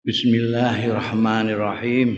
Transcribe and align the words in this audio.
Bismillahirrahmanirrahim. 0.00 2.08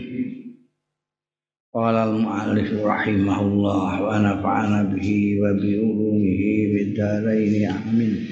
Qala 1.67 2.07
al-mu'allif 2.07 2.79
rahimahullah 2.79 3.99
wa 3.99 4.23
nafa'ana 4.23 4.87
bihi 4.87 5.43
wa 5.43 5.51
bi 5.51 5.83
ulumihi 5.83 6.51
bid-dharain 6.71 7.75
amin. 7.75 8.23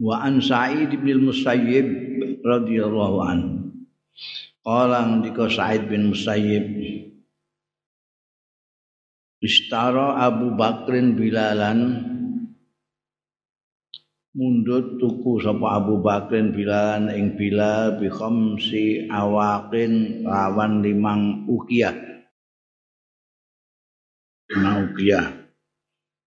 Wa 0.00 0.24
an 0.24 0.40
Sa'id 0.40 0.88
bin 1.04 1.28
Musayyib 1.28 1.84
radhiyallahu 2.48 3.16
anhu. 3.20 3.84
Qala 4.64 5.04
ngendika 5.04 5.52
Sa'id 5.52 5.84
bin 5.84 6.16
Musayyib 6.16 6.80
Istara 9.44 10.16
Abu 10.24 10.56
Bakrin 10.56 11.20
Bilalan 11.20 12.09
mundut 14.30 15.02
tuku 15.02 15.42
sapa 15.42 15.82
Abu 15.82 15.98
Bakrin 15.98 16.54
Bilalan 16.54 17.10
ing 17.10 17.34
Bilal 17.34 17.98
bi 17.98 18.06
khamsi 18.06 19.10
awaqin 19.10 20.22
lawan 20.22 20.82
limang 20.86 21.46
ukiyah. 21.50 21.94
Limang 24.54 24.90
ukiyah. 24.90 25.26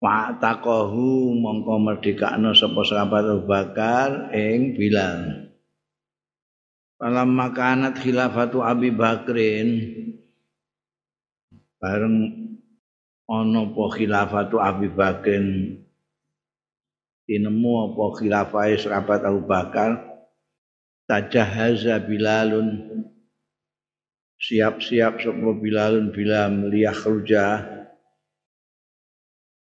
Pak 0.02 0.36
takohu 0.42 1.32
mongko 1.38 1.74
merdekakno 1.80 2.52
sapa 2.52 2.82
sahabat 2.84 3.24
Abu 3.24 3.46
Bakar 3.46 4.34
ing 4.34 4.74
Bilal. 4.74 5.48
Dalam 6.98 7.36
makanat 7.36 8.00
khilafatu 8.00 8.64
Abi 8.64 8.90
Bakrin 8.94 9.68
bareng 11.78 12.16
ana 13.28 13.60
apa 13.68 13.84
khilafatu 13.92 14.56
Abi 14.56 14.88
Bakrin 14.88 15.83
tinemu 17.24 17.92
apa 17.92 18.04
khilafah 18.20 18.68
sahabat 18.76 19.20
Abu 19.24 19.42
Bakar? 19.44 20.00
Tajahaza 21.08 22.00
Bilalun. 22.04 23.00
Siap-siap 24.40 25.20
sapa 25.24 25.50
Bilalun 25.56 26.12
bila 26.12 26.52
meliah 26.52 26.96
ruja 26.96 27.74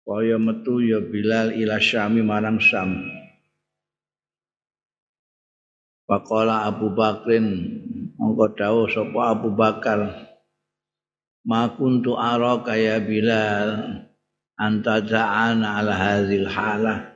kaya 0.05 0.37
metu 0.37 0.85
ya 0.85 1.01
Bilal 1.01 1.57
ila 1.57 1.81
Syami 1.81 2.21
marang 2.21 2.61
Syam. 2.61 2.93
Pakola 6.05 6.69
Abu 6.69 6.93
Bakrin 6.93 7.49
mongko 8.21 8.53
dawuh 8.53 8.87
sapa 8.93 9.33
Abu 9.33 9.57
Bakar 9.57 10.29
ma 11.49 11.73
kuntu 11.73 12.21
ara 12.21 12.61
kaya 12.61 13.01
Bilal 13.01 14.05
anta 14.61 15.01
ja'ana 15.01 15.81
ala 15.81 15.95
halah 16.53 17.14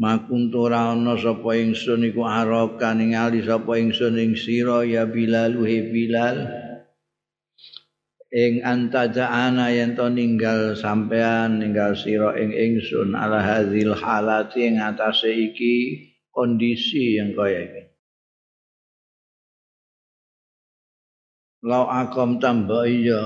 ma 0.00 0.16
kuntu 0.24 0.72
ora 0.72 0.96
ana 0.96 1.12
sapa 1.20 1.60
ingsun 1.60 2.08
iku 2.08 2.24
araka 2.24 2.96
ningali 2.96 3.44
sapa 3.44 3.76
ingsun 3.76 4.16
ing 4.16 4.32
sira 4.32 4.80
ya 4.88 5.04
Bilal 5.04 5.60
he 5.60 5.92
Bilal. 5.92 6.36
Ing 8.30 8.62
anta 8.64 9.10
ja'ana 9.10 9.74
yen 9.74 9.98
to 9.98 10.08
ninggal 10.08 10.72
sampean 10.72 11.60
ninggal 11.60 11.92
sira 11.92 12.32
ing 12.40 12.54
ingsun 12.56 13.12
ala 13.12 13.44
hadzal 13.44 13.92
halati 13.92 14.72
ing 14.72 14.80
atase 14.80 15.28
iki 15.36 15.74
kondisi 16.32 17.20
yang 17.20 17.36
kaya 17.36 17.68
iki. 17.68 17.82
Lau 21.60 21.92
akom 21.92 22.40
tambah 22.40 22.88
iya 22.88 23.20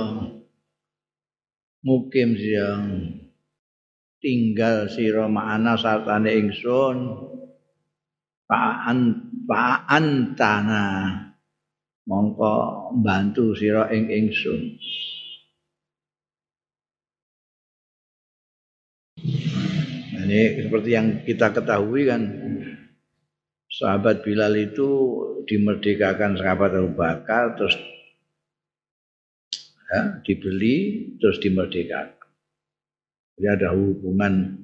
mukim 1.86 2.34
siang 2.34 3.23
tinggal 4.24 4.88
sira 4.88 5.28
ma'ana 5.28 5.76
sartane 5.76 6.32
ingsun. 6.32 6.96
Pa'an 8.48 8.98
pa'an 9.44 10.32
tanah 10.32 11.32
mongko 12.08 12.52
bantu 13.04 13.52
sira 13.52 13.92
ing 13.92 14.08
ingsun. 14.08 14.80
Ini 20.24 20.64
seperti 20.64 20.88
yang 20.88 21.20
kita 21.28 21.52
ketahui 21.52 22.08
kan 22.08 22.22
sahabat 23.68 24.24
Bilal 24.24 24.56
itu 24.56 24.88
dimerdekakan 25.44 26.40
sahabat 26.40 26.72
Abu 26.80 26.96
Bakar 26.96 27.60
terus 27.60 27.76
ya, 29.92 30.24
dibeli 30.24 30.76
terus 31.20 31.36
dimerdekakan. 31.44 32.23
Jadi 33.34 33.48
ada 33.50 33.74
hubungan 33.74 34.62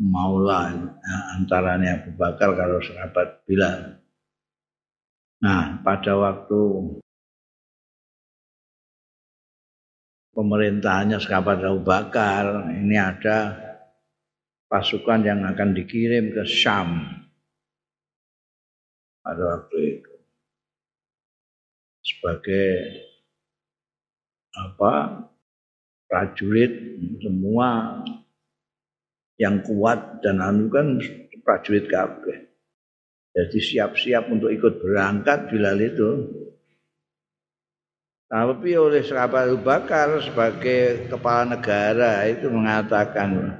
maula 0.00 0.72
ya, 0.72 1.16
antaranya 1.36 2.00
Abu 2.00 2.16
Bakar 2.16 2.56
kalau 2.56 2.80
sahabat 2.80 3.44
Bilal. 3.44 4.00
Nah, 5.44 5.78
pada 5.84 6.18
waktu 6.18 6.60
pemerintahannya 10.34 11.18
sahabat 11.18 11.62
Abu 11.62 11.82
Bakar, 11.84 12.70
ini 12.74 12.96
ada 12.96 13.58
pasukan 14.70 15.20
yang 15.26 15.42
akan 15.44 15.74
dikirim 15.74 16.32
ke 16.32 16.42
Syam. 16.48 17.02
Pada 19.20 19.42
waktu 19.42 19.76
itu. 19.98 20.14
Sebagai 22.08 22.70
apa 24.56 25.22
prajurit 26.08 26.98
semua 27.20 28.00
yang 29.38 29.62
kuat 29.62 30.24
dan 30.24 30.42
anu 30.42 30.66
kan 30.72 30.98
prajurit 31.44 31.86
kabeh. 31.86 32.48
Jadi 33.32 33.58
siap-siap 33.62 34.26
untuk 34.34 34.50
ikut 34.50 34.82
berangkat 34.82 35.46
Bilal 35.52 35.78
itu. 35.78 36.10
Tapi 38.28 38.76
oleh 38.76 39.00
sahabat 39.00 39.48
Abu 39.48 39.64
Bakar 39.64 40.20
sebagai 40.20 41.08
kepala 41.08 41.56
negara 41.56 42.28
itu 42.28 42.52
mengatakan 42.52 43.56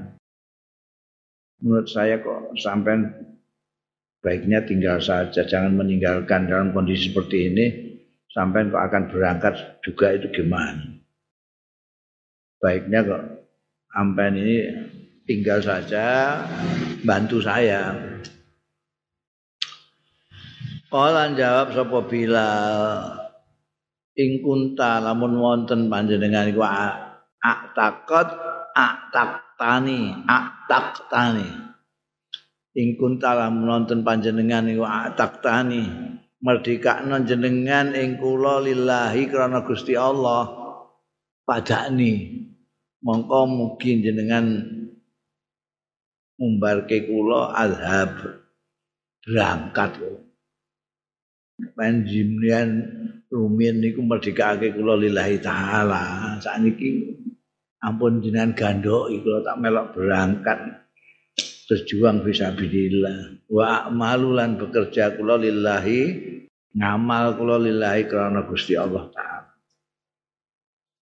menurut 1.65 1.89
saya 1.89 2.21
kok 2.21 2.53
sampai 2.61 3.01
baiknya 4.21 4.61
tinggal 4.69 5.01
saja 5.01 5.49
jangan 5.49 5.73
meninggalkan 5.73 6.53
dalam 6.53 6.77
kondisi 6.77 7.09
seperti 7.09 7.49
ini 7.49 7.67
sampai 8.29 8.69
kok 8.69 8.85
akan 8.93 9.03
berangkat 9.09 9.55
juga 9.81 10.13
itu 10.13 10.29
gimana? 10.37 10.98
Baiknya 12.59 13.07
kok 13.07 13.23
sampai 13.95 14.35
ini 14.35 14.57
tinggal 15.23 15.63
saja 15.63 16.35
bantu 17.07 17.39
saya. 17.39 17.95
Kala 20.91 21.31
jawab 21.39 21.71
sapa 21.71 21.99
Bilal 22.11 22.59
ing 24.19 24.43
kunta 24.43 24.99
lamun 24.99 25.39
wonten 25.39 25.87
panjenengan 25.87 26.51
iku 26.51 26.67
ak 26.67 27.61
takot 27.79 28.27
ak 28.75 29.15
taktani 29.15 30.27
ak 30.27 30.67
taktani. 30.67 31.47
Ing 32.75 32.99
kunta 32.99 33.39
lamun 33.39 33.71
wonten 33.71 34.03
panjenengan 34.03 34.67
iku 34.67 34.83
ak 34.83 35.15
taktani. 35.15 35.87
Merdekakno 36.39 37.23
jenengan 37.23 37.95
ing 37.95 38.19
kula 38.19 38.63
lillahi 38.63 39.27
krana 39.27 39.67
Gusti 39.67 39.99
Allah 39.99 40.68
padani 41.49 42.45
mongko 43.01 43.49
mugi 43.49 44.05
jenengan 44.05 44.69
umbarke 46.37 47.09
kula 47.09 47.57
azhab 47.57 48.45
berangkat 49.25 49.97
panjenengan 51.73 52.69
rumiyin 53.33 53.81
niku 53.81 54.05
merdekake 54.05 54.77
kula 54.77 55.01
lillahi 55.01 55.41
taala. 55.41 56.37
Sakniki 56.39 57.17
ampun 57.83 58.21
jenengan 58.21 58.53
gandoki 58.53 59.25
kula 59.25 59.41
tak 59.41 59.57
melok 59.59 59.87
berangkat. 59.97 60.59
Berjuang 61.69 62.25
fisabilillah. 62.25 63.45
Wa 63.53 63.89
amalulan 63.93 64.57
bekerja 64.57 65.17
kula 65.17 65.37
lillahi 65.37 66.01
ngamal 66.73 67.37
kula 67.37 67.61
lillahi 67.61 68.09
karena 68.09 68.41
Gusti 68.49 68.73
Allah 68.73 69.05
taala 69.13 69.38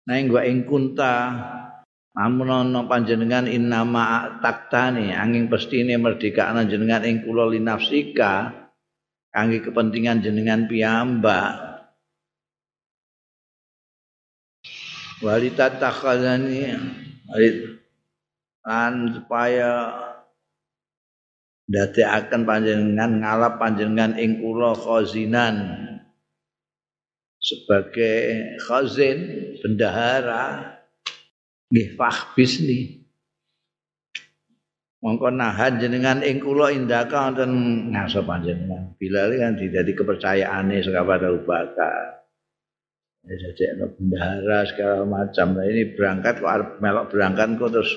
nah 0.07 0.15
ing 0.19 0.31
ing 0.31 0.59
kunta. 0.67 1.17
Ana 2.13 2.85
panjenengan 2.85 3.49
innama 3.49 4.37
taktani 4.45 5.17
angin 5.17 5.49
pestine 5.49 5.97
merdekakna 5.97 6.69
jenengan 6.69 7.09
ing 7.09 7.25
kula 7.25 7.49
linafsika 7.49 8.53
kangge 9.33 9.65
kepentingan 9.65 10.21
jenengan 10.21 10.69
piyambak. 10.69 11.73
Walita 15.25 15.73
takhazani 15.81 16.77
lan 18.61 18.95
supaya 19.17 19.73
ndadekaken 21.65 22.45
panjenengan 22.45 23.25
ngalap 23.25 23.57
panjenengan 23.57 24.21
ing 24.21 24.45
kula 24.45 24.77
khazinan 24.77 25.57
sebagai 27.43 28.55
khazin 28.63 29.19
bendahara 29.59 30.79
nggih 31.75 31.99
fahbisni 31.99 33.03
mongko 35.03 35.35
nahan 35.35 35.83
jenengan 35.83 36.23
ing 36.23 36.39
kula 36.39 36.71
indaka 36.71 37.27
wonten 37.27 37.51
ngaso 37.91 38.23
panjenengan. 38.23 38.95
Bilal 38.95 39.35
kan 39.35 39.59
dadi 39.59 39.93
kepercayaane 39.99 40.79
sahabat 40.79 41.27
Abu 41.27 41.43
Bakar. 41.43 42.23
Ya 43.27 43.35
jadi 43.35 43.83
bendahara 43.99 44.63
segala 44.67 45.03
macam. 45.03 45.59
Nah 45.59 45.67
ini 45.67 45.95
berangkat 45.99 46.39
kok 46.39 46.51
arep 46.51 46.71
melok 46.79 47.11
berangkat 47.11 47.59
kok 47.59 47.71
terus 47.75 47.91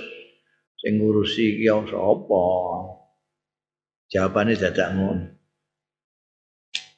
sing 0.82 0.98
ngurusi 0.98 1.62
iki 1.62 1.70
sapa? 1.70 2.46
Jawabannya 4.10 4.54
dadak 4.58 4.90
ngono 4.94 5.35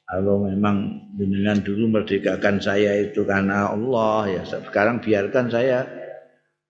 kalau 0.08 0.48
memang 0.48 1.04
jenengan 1.20 1.60
dulu 1.60 2.00
merdekakan 2.00 2.64
saya 2.64 2.96
itu 3.04 3.28
karena 3.28 3.76
Allah 3.76 4.40
ya 4.40 4.42
sekarang 4.48 5.04
biarkan 5.04 5.52
saya 5.52 5.84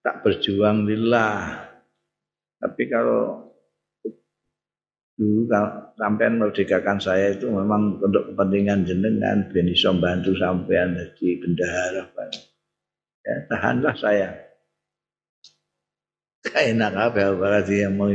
tak 0.01 0.25
berjuang 0.25 0.89
lillah. 0.89 1.69
Tapi 2.57 2.83
kalau 2.89 3.53
dulu 5.13 5.45
kalau 5.45 5.93
sampean 6.01 6.41
merdekakan 6.41 6.97
saya 6.97 7.37
itu 7.37 7.45
memang 7.53 8.01
untuk 8.01 8.33
kepentingan 8.33 8.89
jenengan 8.89 9.45
ben 9.53 9.69
iso 9.69 9.93
bantu 9.93 10.33
sampean 10.33 10.97
jadi 10.97 11.37
bendahara 11.37 12.03
ya 13.21 13.35
tahanlah 13.53 13.95
saya. 14.01 14.29
Enak 16.47 16.93
apa 16.95 17.37
berarti 17.37 17.85
yang 17.85 18.01
mau 18.01 18.09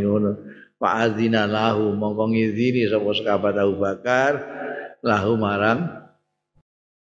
Pak 0.83 0.95
Azina 0.99 1.47
lahu 1.47 1.95
mongko 1.95 2.35
ngizini 2.35 2.91
sapa 2.91 3.15
sekabat 3.15 3.55
Abu 3.55 3.79
Bakar 3.79 4.62
lahu 5.03 5.35
marang 5.35 6.09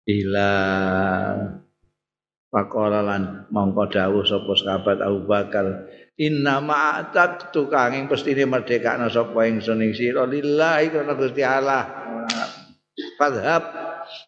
ila 0.09 0.51
Pakola 2.49 3.05
lan 3.05 3.45
mongko 3.53 3.93
dawuh 3.93 4.25
sapa 4.25 4.57
sahabat 4.57 5.05
Abu 5.05 5.29
Bakar. 5.29 5.85
Inna 6.17 6.65
ma'atak 6.65 7.53
tukang 7.53 7.93
ing 7.93 8.09
pestine 8.09 8.49
merdekakna 8.49 9.13
sapa 9.13 9.45
ingsun 9.45 9.85
ing 9.85 9.93
sira. 9.93 10.25
Lillahi 10.25 10.89
kana 10.89 11.13
Gusti 11.13 11.45
Allah. 11.45 11.85
Fadhab 13.21 13.63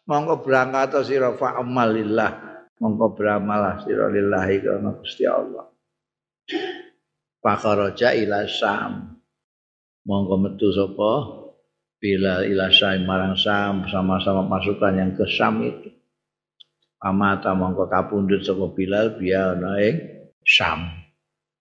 mongko 0.05 0.45
berangkat 0.45 1.01
sira. 1.01 1.33
Fa 1.33 1.65
amalillah 1.65 2.61
mongko 2.77 3.17
beramal 3.17 3.81
sira. 3.81 4.05
Lillahi 4.13 4.69
kana 4.69 5.01
Gusti 5.01 5.25
Allah. 5.25 5.65
Pakaraja 7.41 8.13
ila 8.13 8.45
Sam. 8.45 9.17
Mongko 10.05 10.35
metu 10.45 10.69
sapa 10.69 11.40
bila 12.01 12.41
ila 12.41 12.73
Syam 12.73 13.05
marang 13.05 13.37
Syam 13.37 13.85
sama-sama 13.85 14.49
pasukan 14.49 14.97
yang 14.97 15.13
ke 15.13 15.29
Syam 15.29 15.61
itu. 15.61 15.93
Pamata 16.97 17.53
mongko 17.53 17.85
kapundhut 17.89 18.41
sapa 18.41 18.73
Bilal 18.73 19.21
biya 19.21 19.53
ana 19.53 19.77
ing 19.77 20.25
Syam. 20.41 20.89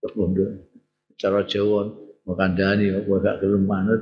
Kapundhut. 0.00 0.72
Cara 1.20 1.44
Jawa 1.44 1.92
mokandani 2.24 2.88
apa 2.88 3.12
gak 3.20 3.36
gelem 3.44 3.68
manut. 3.68 4.00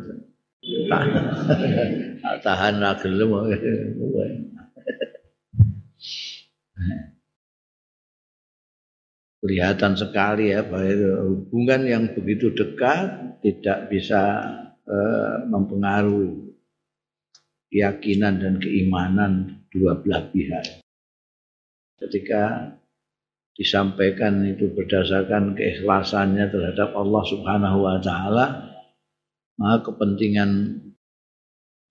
Tahan 2.46 2.74
ra 2.78 2.94
gelem. 3.02 3.30
Kelihatan 9.38 9.94
sekali 9.94 10.50
ya 10.50 10.66
bahwa 10.66 11.22
hubungan 11.30 11.86
yang 11.86 12.04
begitu 12.10 12.50
dekat 12.54 13.38
tidak 13.42 13.86
bisa 13.86 14.22
Eh, 14.88 15.36
mempengaruhi 15.52 16.48
keyakinan 17.68 18.40
dan 18.40 18.54
keimanan 18.56 19.60
dua 19.68 20.00
belah 20.00 20.32
pihak. 20.32 20.80
Ketika 22.00 22.72
disampaikan 23.52 24.48
itu 24.48 24.72
berdasarkan 24.72 25.52
keikhlasannya 25.60 26.48
terhadap 26.48 26.96
Allah 26.96 27.20
Subhanahu 27.20 27.84
wa 27.84 28.00
taala, 28.00 28.46
maka 29.60 29.92
kepentingan 29.92 30.80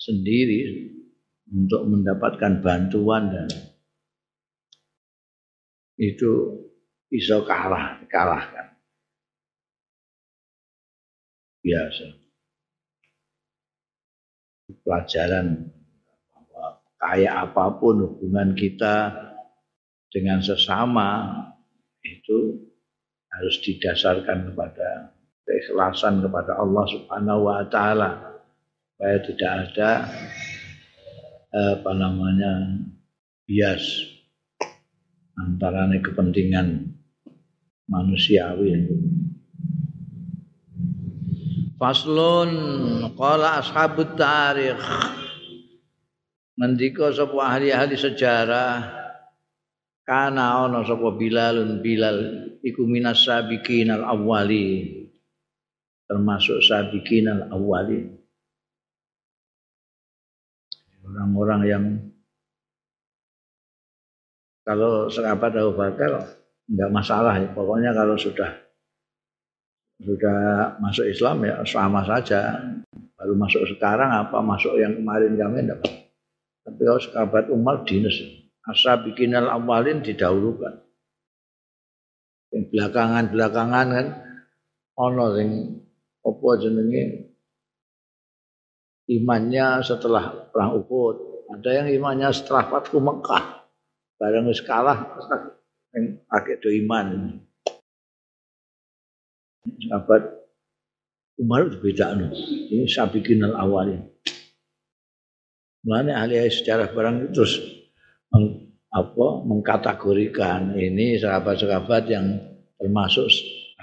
sendiri 0.02 0.90
untuk 1.54 1.86
mendapatkan 1.86 2.66
bantuan 2.66 3.30
dan 3.30 3.48
itu 6.02 6.66
bisa 7.14 7.46
kalah, 7.46 8.02
kalahkan. 8.10 8.74
Biasa 11.62 12.27
pelajaran 14.84 15.72
kayak 16.98 17.34
apa 17.50 17.78
pun 17.80 18.04
hubungan 18.04 18.58
kita 18.58 19.16
dengan 20.12 20.42
sesama 20.44 21.30
itu 22.04 22.58
harus 23.32 23.56
didasarkan 23.64 24.52
kepada 24.52 25.14
keikhlasan 25.48 26.20
kepada 26.26 26.60
Allah 26.60 26.86
Subhanahu 26.90 27.48
wa 27.48 27.64
taala. 27.70 28.12
Supaya 28.98 29.18
tidak 29.22 29.52
ada 29.70 29.92
apa 31.54 31.92
namanya 31.94 32.82
bias 33.46 33.86
antara 35.38 35.86
kepentingan 36.02 36.98
manusiawi 37.88 38.74
Faslun 41.78 42.52
qala 43.14 43.62
ashabut 43.62 44.18
tarikh 44.18 44.82
Ngendika 46.58 47.14
sapa 47.14 47.38
ahli-ahli 47.38 47.94
sejarah 47.94 48.82
kana 50.02 50.66
ana 50.66 50.82
sapa 50.82 51.14
Bilalun 51.14 51.86
Bilal 51.86 52.50
iku 52.66 52.82
minas 52.90 53.22
sabiqin 53.22 53.94
al 53.94 54.10
awwali 54.10 54.90
termasuk 56.10 56.66
sabiqin 56.66 57.30
al 57.30 57.54
awwali 57.54 58.10
orang-orang 61.06 61.62
yang 61.70 61.86
kalau 64.66 65.08
sahabat 65.14 65.54
Abu 65.56 65.78
Bakar 65.78 66.26
enggak 66.68 66.90
masalah 66.92 67.38
ya. 67.38 67.48
pokoknya 67.54 67.94
kalau 67.94 68.18
sudah 68.18 68.67
sudah 70.02 70.78
masuk 70.78 71.06
Islam 71.10 71.46
ya 71.46 71.56
sama 71.66 72.06
saja. 72.06 72.62
Baru 73.18 73.34
masuk 73.34 73.66
sekarang 73.66 74.14
apa 74.14 74.38
masuk 74.46 74.78
yang 74.78 74.94
kemarin 75.02 75.34
kami 75.34 75.58
enggak. 75.66 75.82
Tapi 76.62 76.82
kalau 76.86 77.02
sahabat 77.02 77.46
Umar 77.50 77.82
dinas 77.88 78.14
bikin 79.08 79.34
al 79.34 79.50
awalin 79.50 80.06
didahulukan. 80.06 80.86
Yang 82.54 82.64
belakangan-belakangan 82.72 83.88
kan 83.90 84.08
ono 85.00 85.26
sing 85.34 85.50
apa 86.22 86.48
jenenge 86.60 87.04
imannya 89.08 89.82
setelah 89.82 90.52
perang 90.52 90.78
Uhud. 90.84 91.16
Ada 91.48 91.84
yang 91.84 91.88
imannya 91.90 92.30
setelah 92.36 92.68
Fathu 92.68 93.00
Mekah. 93.00 93.66
Barang 94.20 94.52
wis 94.52 94.62
kalah 94.66 95.16
yang 95.96 96.20
pakai 96.28 96.60
do 96.60 96.70
iman 96.84 97.40
sahabat 99.88 100.24
Umar 101.38 101.70
beda 101.70 102.18
no. 102.18 102.34
Ini 102.34 102.90
sabiqin 102.90 103.46
al 103.46 103.54
awalin. 103.54 104.02
Mana 105.86 106.26
ahli 106.26 106.42
sejarah 106.50 106.90
barang 106.92 107.16
itu 107.22 107.28
terus 107.32 107.54
meng, 108.34 108.74
apa, 108.90 109.28
mengkategorikan 109.46 110.74
ini 110.76 111.22
sahabat-sahabat 111.22 112.04
yang 112.10 112.28
termasuk 112.82 113.30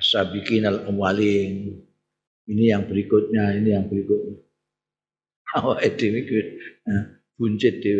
sabiqin 0.02 0.66
al 0.66 0.90
awalin. 0.90 1.78
Ini 2.44 2.76
yang 2.76 2.84
berikutnya, 2.84 3.56
ini 3.56 3.72
yang 3.72 3.88
berikutnya. 3.88 4.36
Awak 5.54 5.80
itu 5.86 6.10
nah, 6.84 7.22
buncit 7.38 7.78
di 7.78 7.90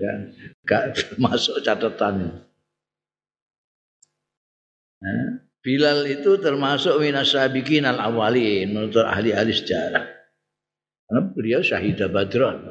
kan, 0.00 0.18
gak 0.64 0.82
masuk 1.22 1.60
catatannya. 1.60 2.48
Nah, 5.02 5.41
Bilal 5.62 6.10
itu 6.10 6.42
termasuk 6.42 6.98
minasabiqin 6.98 7.86
al 7.86 8.02
awalin 8.02 8.74
menurut 8.74 8.98
ahli-ahli 8.98 9.54
sejarah. 9.54 10.04
Karena 11.06 11.20
beliau 11.30 11.62
syahidah 11.62 12.10
Badran. 12.10 12.66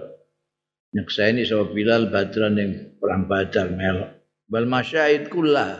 Nyakseni 0.91 1.47
sama 1.47 1.71
Bilal 1.71 2.11
Badran 2.11 2.59
yang 2.59 2.71
perang 2.99 3.31
Badar 3.31 3.71
melok. 3.71 4.11
Bal 4.51 4.67
masyahid 4.67 5.31
kullah. 5.31 5.79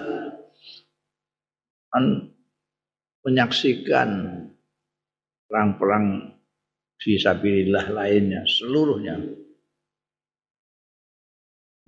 Kan 1.92 2.32
menyaksikan 3.28 4.10
perang-perang 5.52 6.32
fisabilillah 6.96 7.92
lainnya 7.92 8.48
seluruhnya 8.48 9.20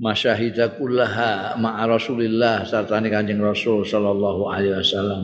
masyahida 0.02 0.74
kullaha 0.78 1.58
ma'a 1.58 1.84
Rasulillah 1.90 2.66
sartane 2.66 3.10
Kanjeng 3.10 3.42
Rasul 3.42 3.86
sallallahu 3.86 4.50
alaihi 4.50 4.78
wasallam. 4.78 5.24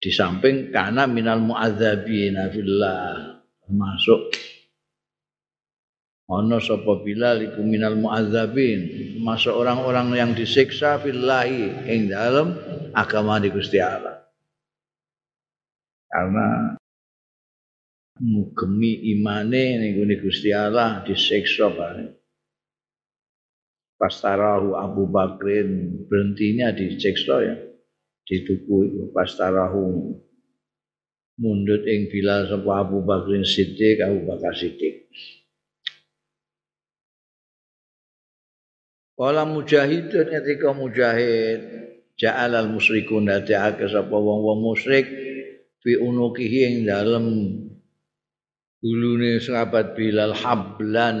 Di 0.00 0.08
samping 0.08 0.72
kana 0.72 1.04
minal 1.04 1.44
mu'adzabina 1.44 2.48
fillah 2.48 3.36
termasuk 3.68 4.32
ana 6.30 6.56
sapa 6.56 7.04
Bilal 7.04 7.52
iku 7.52 7.60
minal 7.60 8.00
mu'adzabin 8.00 9.20
masuk 9.20 9.52
orang-orang 9.52 10.16
yang 10.16 10.30
disiksa 10.32 10.96
fillahi 10.96 11.84
ing 11.84 12.08
dalam 12.08 12.56
agama 12.96 13.36
di 13.36 13.52
Gusti 13.52 13.76
Allah. 13.76 14.20
karena 16.10 16.74
ngugemi 18.20 19.16
imane 19.16 19.80
ning 19.80 19.96
Gusti 20.20 20.52
Allah 20.52 21.00
disiksa 21.08 21.72
bareng. 21.72 22.12
Pastarahu 23.96 24.76
Abu 24.76 25.08
Bakrin 25.08 26.04
berhentinya 26.08 26.72
disiksa 26.72 27.36
ya. 27.44 27.56
Di 28.24 28.46
tuku 28.46 28.76
itu 28.86 29.02
pastarahu 29.10 30.14
mundut 31.40 31.82
ing 31.88 32.12
Bilal 32.12 32.48
sapa 32.48 32.84
Abu 32.84 33.04
Bakrin 33.04 33.44
Siddiq 33.44 34.04
Abu 34.04 34.28
Bakar 34.28 34.52
Siddiq. 34.56 35.08
Kala 39.20 39.44
mujahidun 39.44 40.32
ketika 40.32 40.72
mujahid 40.72 41.60
ja'al 42.16 42.56
al 42.56 42.72
musyrikun 42.72 43.28
dadiake 43.28 43.84
sapa 43.84 44.16
wong-wong 44.16 44.64
musyrik 44.64 45.04
fi 45.84 46.00
unukihi 46.00 46.60
ing 46.72 46.76
dalem 46.88 47.26
gulune 48.80 49.36
sahabat 49.44 49.92
Bilal 49.92 50.32
hablan 50.32 51.18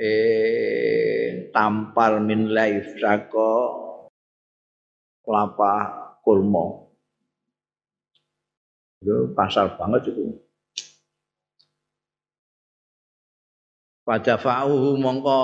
eh 0.00 1.52
tampar 1.52 2.24
min 2.24 2.48
laif 2.48 2.96
saka 2.96 3.52
kelapa 5.20 5.72
kurma. 6.24 6.88
Itu 9.04 9.36
pasar 9.36 9.76
banget 9.76 10.08
itu. 10.08 10.40
Pada 14.02 14.34
fa'uhu 14.34 14.98
mongko 14.98 15.42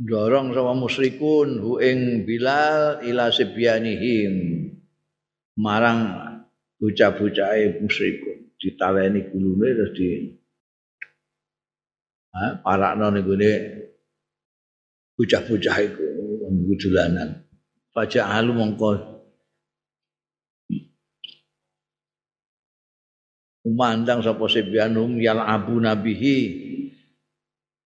dorong 0.00 0.56
sama 0.56 0.72
musyrikun 0.72 1.60
hu 1.60 1.76
ing 1.82 2.24
Bilal 2.24 3.04
ila 3.04 3.28
sibyanihim 3.28 4.32
marang 5.60 6.33
bocah-bocahe 6.78 7.80
musyrikun 7.80 8.54
ditawani 8.58 9.20
gulune 9.30 9.68
terus 9.74 9.92
di 9.94 10.08
ha 12.34 12.58
parakno 12.60 13.14
ning 13.14 13.24
gone 13.24 13.50
bocah-bocah 15.14 15.76
iku 15.86 16.04
nggo 16.44 16.74
dolanan. 16.76 17.30
Faja'alu 17.94 18.52
mongko 18.52 18.90
umandang 23.64 24.20
sapa 24.20 24.44
sebyanum 24.50 25.16
yal 25.22 25.40
abu 25.40 25.78
nabihi. 25.78 26.38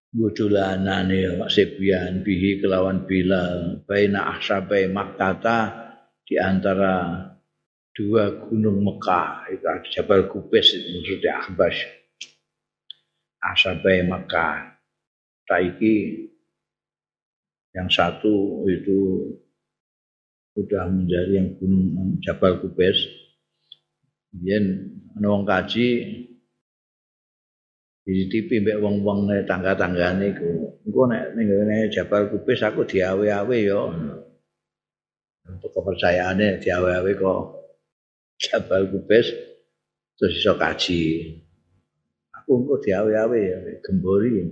Nggo 0.08 0.32
dolanane 0.32 1.36
sebyan 1.52 2.24
bihi 2.24 2.64
kelawan 2.64 3.04
bilal 3.04 3.84
baina 3.84 4.32
ahsabai 4.32 4.88
makkata 4.88 5.92
di 6.24 6.40
antara 6.40 7.28
dua 7.98 8.30
gunung 8.46 8.78
Mekah 8.86 9.50
itu 9.50 9.66
Jabal 9.90 10.30
Kubes 10.30 10.70
itu 10.70 10.86
maksudnya 10.86 11.42
Ahbas 11.42 11.74
Asabai 13.42 14.06
Mekah. 14.06 14.78
Taiki 15.48 16.28
yang 17.74 17.90
satu 17.90 18.62
itu 18.70 19.26
sudah 20.54 20.86
menjadi 20.86 21.42
yang 21.42 21.58
gunung 21.58 22.22
Jabal 22.22 22.62
Kubes 22.62 23.02
kemudian 24.30 24.94
wong 25.18 25.42
kaji 25.42 25.88
di 28.06 28.14
TV 28.30 28.62
mbek 28.62 28.80
wong-wong 28.80 29.28
tangga-tanggane 29.44 30.32
iku. 30.32 30.80
Engko 30.86 31.02
nek 31.10 31.34
ning 31.34 31.48
Jabal 31.90 32.30
Kubes 32.30 32.62
aku 32.62 32.86
diawe-awe 32.86 33.56
yo. 33.58 33.90
Kepercayaannya 35.48 36.60
diawe-awe 36.60 37.12
kok 37.16 37.57
Jabal 38.38 38.86
Kubes 38.90 39.34
terus 40.18 40.34
iso 40.38 40.54
kaji. 40.54 41.02
Aku 42.34 42.62
engko 42.62 42.78
diawe-awe 42.82 43.38
ya 43.38 43.58
gembori. 43.82 44.46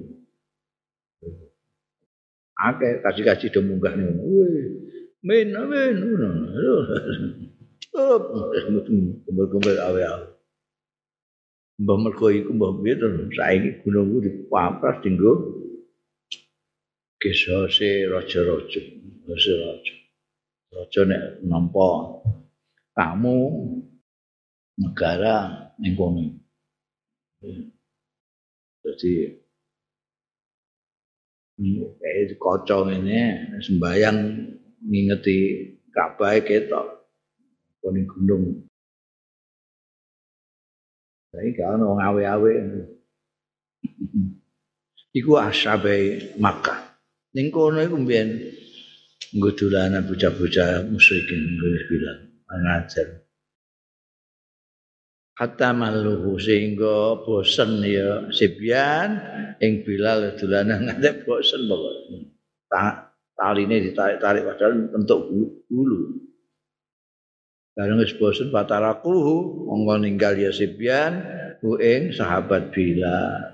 Akeh 2.56 3.02
kaji-kaji 3.04 3.46
do 3.54 3.60
munggah 3.62 3.94
ning. 3.94 4.18
Men 5.22 5.54
men 5.54 5.94
ngono. 6.02 6.30
Stop. 7.82 8.22
Kumpul-kumpul 9.26 9.78
awe-awe. 9.78 10.26
Mbah 11.76 11.98
mergo 12.00 12.32
iku 12.32 12.56
mbah 12.56 12.72
piye 12.80 12.96
to 12.96 13.06
saiki 13.36 13.84
gunungku 13.84 14.24
dipapras 14.24 14.96
dinggo 15.04 15.32
kesose 17.20 18.08
raja-raja. 18.08 18.82
Raja-raja. 19.28 19.94
Raja 20.72 21.00
nek 21.04 21.22
nampa 21.44 21.86
kamu 22.96 23.38
negara 24.80 25.68
ning. 25.76 26.40
Jadi 28.80 29.12
kayak 32.00 32.40
kocok 32.40 32.96
ini 32.96 33.20
sembayang 33.60 34.18
ngingeti 34.80 35.38
Ka'bah 35.92 36.36
ketok 36.40 37.08
koning 37.80 38.04
gunung. 38.08 38.44
Saiki 41.32 41.56
gak 41.56 41.76
ono 41.76 41.96
awe-awe. 42.00 42.52
Iku 45.16 45.40
ashabe 45.40 46.20
Makkah. 46.36 47.00
Ning 47.32 47.48
kono 47.48 47.80
iku 47.80 47.96
mbiyen 47.96 48.28
nggo 49.32 49.52
dolanan 49.56 50.04
bocah-bocah 50.04 50.84
musyrikin 50.88 51.60
bilang. 51.88 52.25
Ngajar. 52.60 53.26
Hatta 55.36 55.76
maluhu 55.76 56.40
sehingga 56.40 57.20
bosen 57.20 57.84
ya 57.84 58.25
Sibyan 58.32 59.20
ing 59.60 59.84
Bilal 59.84 60.32
dolanan 60.40 60.80
ngantek 60.88 61.28
bosen 61.28 61.68
pokoke. 61.68 62.32
Ta 62.72 63.12
taline 63.36 63.84
ditarik-tarik 63.84 64.48
padahal 64.48 64.88
bentuk 64.96 65.20
bulu. 65.68 66.25
Bareng 67.76 68.00
wis 68.00 68.16
bosen 68.16 68.48
patarakuhu 68.48 69.68
monggo 69.68 70.00
ninggal 70.00 70.40
ya 70.40 70.48
Sibyan 70.48 71.20
ku 71.60 71.76
ing 71.76 72.16
sahabat 72.16 72.72
Bilal. 72.72 73.52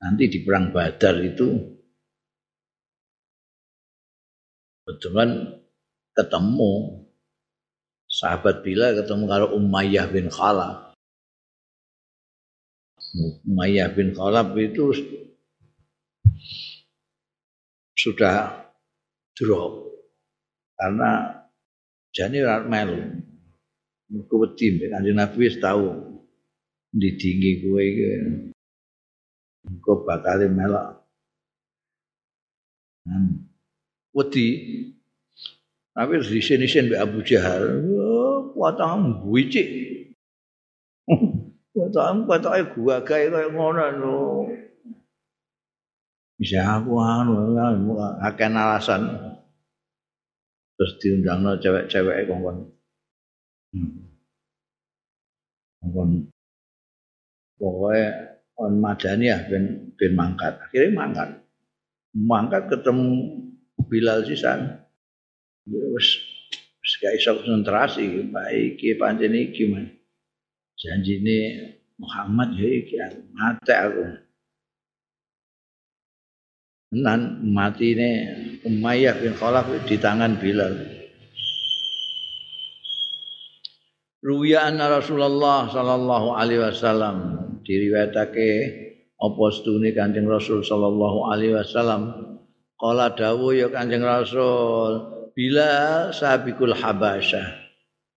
Nanti 0.00 0.24
di 0.30 0.40
perang 0.40 0.72
Badar 0.72 1.20
itu 1.20 1.77
kebetulan 4.88 5.60
ketemu 6.16 7.04
sahabat 8.08 8.64
Bila 8.64 8.96
ketemu 8.96 9.28
karo 9.28 9.46
Umayyah 9.52 10.08
bin 10.08 10.32
Khalaf. 10.32 10.96
Umayyah 13.44 13.92
bin 13.92 14.16
Khalaf 14.16 14.56
itu 14.56 14.96
sudah 18.00 18.64
drop 19.36 19.92
karena 20.80 21.36
jani 22.16 22.40
rat 22.40 22.64
melu. 22.64 22.96
Mergo 24.08 24.34
wedi 24.40 24.88
Kanjeng 24.88 25.20
Nabi 25.20 25.36
wis 25.36 25.60
tau 25.60 26.16
didingi 26.96 27.60
kowe 27.60 27.82
iki. 27.84 28.08
Engko 29.68 30.08
bakal 30.08 30.48
melok. 30.48 31.04
Hmm. 33.04 33.47
Wedi. 34.14 34.48
Tapi 35.92 36.14
di 36.22 36.38
sini 36.38 36.66
sini 36.70 36.94
Abu 36.94 37.26
Jahal 37.26 37.82
kuatang 38.54 39.26
buicik 39.26 39.66
kuatang 41.74 42.22
kuatang 42.26 42.70
gua 42.74 43.02
kayak 43.02 43.34
kayak 43.34 43.50
ngono 43.50 43.84
lo 43.98 44.18
bisa 46.38 46.62
aku 46.62 47.02
anu 47.02 47.98
akan 47.98 48.52
alasan. 48.54 49.02
Terus 50.78 50.92
diundang 51.02 51.42
no 51.42 51.58
cewek-cewek 51.58 52.30
kongkon. 52.30 52.70
Kongkon. 55.82 56.10
Pokoknya 57.58 58.06
on 58.54 58.78
madani 58.78 59.26
ya 59.34 59.42
ben 59.50 59.90
ben 59.98 60.14
mangkat. 60.14 60.62
Akhirnya 60.62 60.94
mangkat. 60.94 61.28
Mangkat 62.14 62.62
ketemu 62.70 63.10
Bilal 63.88 64.28
sisan. 64.28 64.84
Wis 65.68 66.08
wis 66.80 66.92
gak 67.00 67.16
iso 67.16 67.40
konsentrasi 67.40 68.28
baik 68.28 68.76
iki 68.76 68.96
pancen 69.00 69.34
iki 69.34 69.64
man. 69.72 69.88
Janjine 70.78 71.38
Muhammad 71.98 72.54
ya 72.54 72.68
iki 72.68 72.96
mate 73.34 73.74
aku. 73.74 74.04
Nan 76.88 77.44
matine 77.52 78.10
Umayyah 78.64 79.20
bin 79.20 79.36
Khalaf 79.36 79.68
di 79.84 79.96
tangan 80.00 80.40
Bilal. 80.40 80.98
Ruya 84.18 84.66
anna 84.66 84.98
Rasulullah 84.98 85.70
sallallahu 85.70 86.34
alaihi 86.34 86.64
wasallam 86.64 87.16
diriwayatake 87.62 88.50
apa 89.14 89.44
stune 89.54 89.94
Kanjeng 89.94 90.26
Rasul 90.26 90.66
sallallahu 90.66 91.30
alaihi 91.30 91.54
wasallam 91.54 92.34
Kala 92.78 93.10
dawuh 93.10 93.58
ya 93.58 93.66
Kanjeng 93.74 94.06
Rasul, 94.06 95.18
Bilal 95.34 96.14
sabikul 96.14 96.78
Habasyah. 96.78 97.66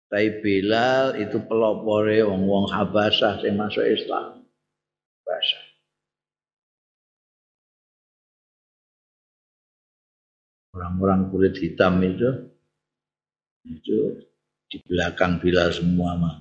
Tapi 0.06 0.38
Bilal 0.38 1.18
itu 1.18 1.42
pelopore 1.50 2.22
wong-wong 2.22 2.70
Habasyah 2.70 3.42
sing 3.42 3.58
masuk 3.58 3.82
Islam. 3.82 4.46
Habasyah. 5.26 5.64
Orang-orang 10.78 11.34
kulit 11.34 11.58
hitam 11.58 11.98
itu 12.06 12.30
itu 13.66 13.98
di 14.70 14.78
belakang 14.86 15.42
Bilal 15.42 15.74
semua 15.74 16.14
mah. 16.22 16.38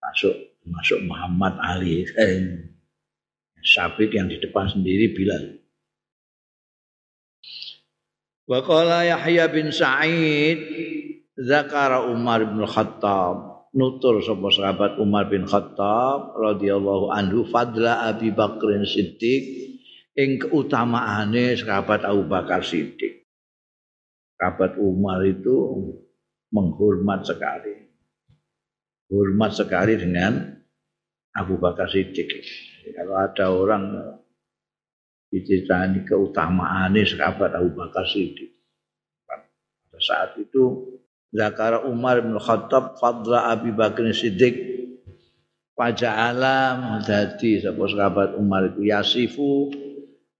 Masuk 0.00 0.32
masuk 0.64 1.04
Muhammad 1.04 1.60
Ali. 1.60 2.08
Eh, 2.08 2.72
Sabit 3.60 4.16
yang 4.16 4.32
di 4.32 4.40
depan 4.40 4.72
sendiri 4.72 5.12
Bilal. 5.12 5.65
Wa 8.46 8.62
qala 8.62 9.02
Yahya 9.02 9.50
bin 9.50 9.74
Sa'id 9.74 10.58
zakara 11.34 12.06
Umar 12.06 12.46
bin 12.46 12.62
Khattab 12.62 13.66
nutur 13.74 14.22
sapa 14.22 14.48
sahabat 14.54 15.02
Umar 15.02 15.26
bin 15.26 15.44
Khattab 15.44 16.38
radhiyallahu 16.38 17.10
anhu 17.10 17.42
fadla 17.50 18.06
Abi 18.06 18.30
Bakrin 18.30 18.86
Siddiq 18.86 19.66
ing 20.14 20.40
keutamaane 20.40 21.58
sahabat 21.58 22.06
Abu 22.06 22.24
Bakar 22.30 22.62
Siddiq. 22.62 23.26
Sahabat 24.38 24.80
Umar 24.80 25.26
itu 25.26 25.56
menghormat 26.54 27.26
sekali. 27.26 27.82
Hormat 29.10 29.58
sekali 29.58 29.98
dengan 29.98 30.54
Abu 31.36 31.58
Bakar 31.60 31.90
Siddiq. 31.90 32.30
Kalau 32.94 33.14
ada 33.18 33.46
orang 33.50 33.84
diceritani 35.30 36.06
keutamaannya 36.06 37.02
sahabat 37.02 37.58
Abu 37.58 37.74
Bakar 37.74 38.06
Siddiq. 38.06 38.54
Pada 39.26 39.98
saat 39.98 40.30
itu 40.38 40.94
Zakara 41.34 41.84
Umar 41.84 42.22
bin 42.22 42.38
Khattab 42.38 42.96
fadla 42.96 43.50
Abi 43.50 43.74
Bakar 43.74 44.06
Siddiq. 44.14 44.76
Alam 45.76 47.04
dadi 47.04 47.60
sapa 47.60 47.84
sahabat 47.84 48.32
Umar 48.40 48.72
itu 48.72 48.88
Yasifu 48.88 49.68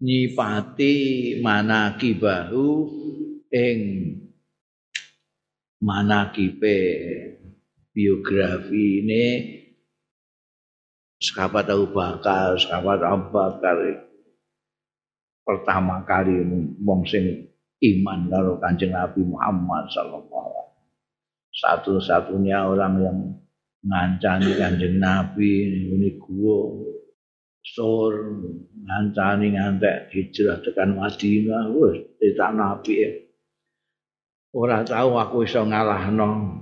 nyipati 0.00 0.97
manakibahu 1.45 2.88
ing 3.52 3.81
manakibe 5.85 6.78
biografi 7.93 9.05
ini. 9.05 9.26
Sahabat 11.21 11.69
Abu 11.69 11.93
Bakar, 11.93 12.57
sahabat 12.57 13.05
Abu 13.05 13.28
Bakar 13.28 13.76
pertama 15.47 16.03
kali 16.03 16.43
wong 16.83 17.07
sing 17.07 17.47
iman 17.79 18.26
karo 18.26 18.59
Kanjeng 18.59 18.91
Nabi 18.91 19.23
Muhammad 19.23 19.87
sallallahu 19.95 20.35
alaihi 20.35 20.75
Satu-satunya 21.57 22.67
orang 22.67 22.95
yang 23.00 23.19
ngancani 23.87 24.59
Kanjeng 24.59 24.99
Nabi 24.99 25.71
ini 25.95 26.19
gua 26.19 26.83
sur 27.62 28.12
ngancani 28.75 29.55
ngantek 29.55 30.11
hijrah 30.11 30.59
tekan 30.67 30.99
Madinah 30.99 31.71
wis 31.73 32.05
tak 32.35 32.50
Nabi 32.59 32.93
ya. 32.99 33.11
Ora 34.57 34.83
tahu 34.83 35.17
aku 35.17 35.47
iso 35.47 35.62
ngalahno. 35.62 36.61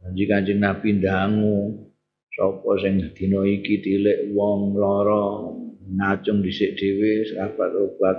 Janji 0.00 0.24
Kanjeng 0.26 0.60
Nabi 0.64 1.00
ndangu 1.00 1.88
sapa 2.34 2.70
sing 2.82 3.14
dina 3.14 3.40
iki 3.46 3.78
dilek 3.84 4.34
wong 4.34 4.74
lara 4.74 5.63
ngacung 5.84 6.40
dhisik 6.40 6.80
dhewe 6.80 7.28
sahabat 7.28 7.70
obat 7.76 8.18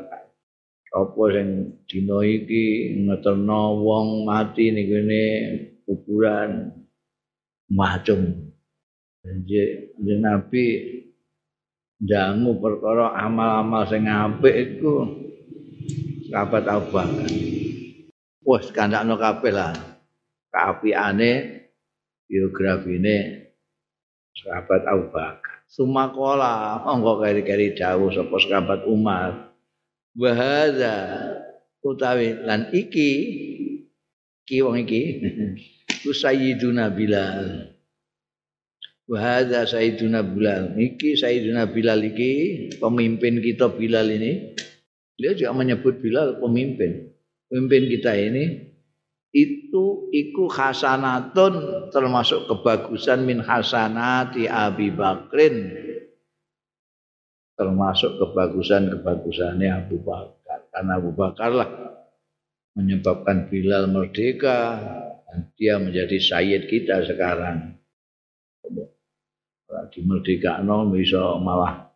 apa 0.96 1.24
sing 1.36 1.48
dina 1.90 2.24
iki 2.24 2.96
ngeterno 3.04 3.84
wong 3.84 4.24
mati 4.24 4.72
ning 4.72 4.88
kene 4.88 5.24
kuburan 5.84 6.72
macung 7.68 8.46
Jadi 9.26 10.22
Nabi 10.22 10.66
jangu 11.98 12.62
perkara 12.62 13.18
amal-amal 13.18 13.90
sing 13.90 14.06
apik 14.06 14.54
iku 14.54 14.94
sahabat 16.30 16.64
Abu 16.70 16.94
Bakar. 16.94 17.30
Wes 18.46 18.70
kandakno 18.70 19.18
kabeh 19.18 19.50
lah. 19.50 19.74
Kaapiane 20.54 21.32
biografine 22.30 23.50
sahabat 24.38 24.86
Abu 24.86 25.10
Bakar. 25.10 25.55
Sumakola 25.66 26.82
monggo 26.86 27.20
kari-kari 27.20 27.76
dawuh 27.76 28.14
sapa 28.14 28.36
sahabat 28.40 28.86
Umar. 28.88 29.56
Bahada 30.16 30.96
utawi 31.84 32.40
lan 32.46 32.72
iki 32.72 33.12
ki 34.48 34.58
wong 34.64 34.86
iki 34.88 35.02
ku 36.06 36.16
sayyiduna 36.16 36.94
Bilal. 36.94 37.76
Wahada 39.06 39.70
Sayyiduna 39.70 40.26
Bilal. 40.26 40.74
Iki 40.74 41.14
Sayyiduna 41.22 41.70
Bilal 41.70 42.02
iki 42.10 42.32
pemimpin 42.82 43.38
kita 43.38 43.70
Bilal 43.70 44.10
ini. 44.10 44.58
Dia 45.16 45.38
juga 45.38 45.54
menyebut 45.54 46.02
Bilal 46.02 46.42
pemimpin. 46.42 47.14
Pemimpin 47.46 47.86
kita 47.86 48.18
ini 48.18 48.75
itu 49.36 50.08
iku 50.16 50.48
hasanatun 50.48 51.92
termasuk 51.92 52.48
kebagusan 52.48 53.28
min 53.28 53.44
hasanati 53.44 54.48
Abi 54.48 54.96
Bakrin. 54.96 55.76
Termasuk 57.60 58.16
kebagusan-kebagusannya 58.16 59.70
Abu 59.76 60.00
Bakar. 60.00 60.72
Karena 60.72 60.92
Abu 61.00 61.12
Bakar 61.12 61.52
lah 61.52 61.70
menyebabkan 62.80 63.48
Bilal 63.52 63.92
merdeka 63.92 64.80
dan 65.28 65.52
dia 65.60 65.80
menjadi 65.80 66.16
sayyid 66.16 66.72
kita 66.72 67.04
sekarang. 67.04 67.76
Di 69.92 70.00
merdeka 70.04 70.64
no 70.64 70.88
bisa 70.92 71.40
malah 71.40 71.92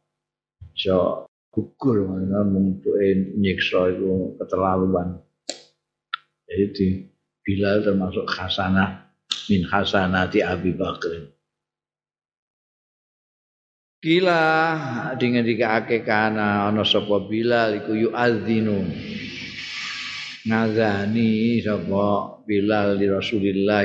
bisa 0.75 1.23
gugur 1.51 2.07
untuk 2.07 2.95
nyiksa 3.39 3.95
itu 3.95 4.35
keterlaluan. 4.39 5.19
Jadi 6.47 6.65
di 6.71 6.87
Bilal 7.43 7.81
termasuk 7.81 8.25
khasanah 8.29 9.09
min 9.49 9.65
khasanati 9.65 10.45
Abi 10.45 10.75
Bakr. 10.75 11.33
Kila 13.99 14.43
dengan 15.19 15.43
dikake 15.43 16.07
kana 16.07 16.71
ana 16.71 16.87
sapa 16.87 17.27
Bilal 17.27 17.83
iku 17.83 17.91
yu'adzinu. 17.95 18.79
Ngazani 20.47 21.59
sapa 21.59 22.39
Bilal 22.47 22.95
di 22.95 23.05
Rasulillah. 23.11 23.83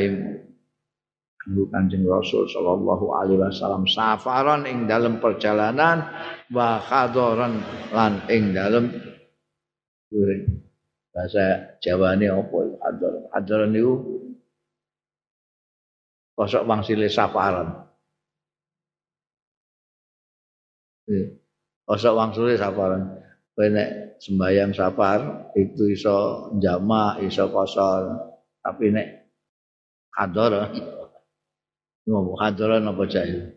Kanggo 1.45 1.69
Kanjeng 1.69 2.09
Rasul 2.09 2.49
sallallahu 2.49 3.21
alaihi 3.21 3.37
wasallam 3.37 3.85
safaran 3.85 4.65
ing 4.65 4.89
dalam 4.89 5.21
perjalanan 5.21 6.09
wa 6.49 6.81
khadaran 6.81 7.61
lan 7.93 8.25
ing 8.33 8.57
dalam 8.57 8.89
bahasa 11.15 11.79
Jawa 11.79 12.19
ini 12.19 12.27
apa 12.27 12.59
hadar 12.83 13.15
hadar 13.31 13.61
niku 13.71 13.95
kosok 16.35 16.67
wangsile 16.67 17.07
safaran. 17.07 17.87
Kosok 21.87 22.15
wangsile 22.19 22.59
safaran. 22.59 23.23
Nek 23.55 24.19
sembayang 24.19 24.75
safar 24.75 25.55
itu 25.55 25.95
iso 25.95 26.51
jama 26.59 27.23
iso 27.23 27.47
kosor 27.55 28.19
tapi 28.59 28.91
nek 28.91 29.31
hadar 30.19 30.75
ngomong 32.11 32.35
hadar 32.43 32.83
napa 32.83 33.07
jae 33.07 33.55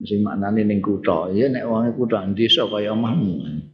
sing 0.00 0.24
maknane 0.24 0.64
ning 0.64 0.80
kutha. 0.80 1.28
Ya 1.36 1.52
nek 1.52 1.68
wong 1.68 1.92
kutha 1.92 2.24
desa 2.32 2.64
kaya 2.64 2.96
omahmu 2.96 3.73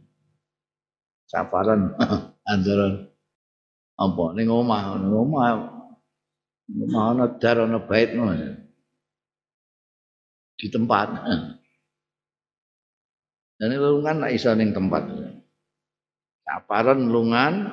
safaran. 1.31 1.95
Antara 2.51 3.07
apa? 3.95 4.25
Ning 4.35 4.51
omah 4.51 4.99
ning 4.99 5.15
omah. 5.15 5.47
Omah 6.67 7.03
ana 7.15 7.25
dar 7.39 7.63
ana 7.63 7.79
bait 7.79 8.11
di 10.59 10.67
tempat. 10.67 11.07
Dan 13.61 13.77
lungan 13.77 14.25
nak 14.25 14.33
iso 14.35 14.51
ning 14.57 14.75
tempat. 14.75 15.07
Safaran 16.43 17.07
lungan 17.07 17.69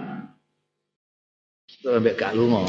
ambek 1.88 2.20
gak 2.20 2.36
lunga. 2.36 2.64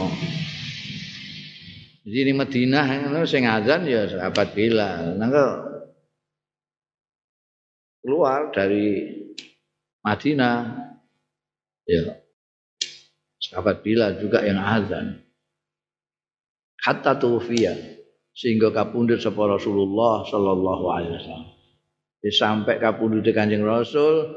Jadi 2.07 2.31
di 2.31 2.33
Madinah 2.33 2.87
sing 3.27 3.43
azan 3.43 3.83
ya 3.85 4.07
sahabat 4.07 4.55
Bilal. 4.55 5.19
Nang 5.19 5.35
keluar 7.99 8.55
dari 8.55 9.18
Madinah. 10.03 10.57
Ya. 11.89 12.21
Sahabat 13.39 13.81
Bilal 13.81 14.19
juga 14.19 14.43
yang 14.45 14.59
azan. 14.59 15.25
Hatta 16.79 17.17
tufiya 17.17 17.75
sehingga 18.35 18.71
kapundhut 18.71 19.19
sapa 19.19 19.57
Rasulullah 19.57 20.23
sallallahu 20.27 20.85
alaihi 20.91 21.13
wasallam. 21.19 21.51
Sampai 22.19 22.83
kapundhut 22.83 23.23
Kanjeng 23.31 23.63
Rasul 23.63 24.27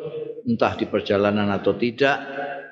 entah 0.47 0.75
di 0.79 0.87
perjalanan 0.87 1.51
atau 1.51 1.75
tidak 1.79 2.19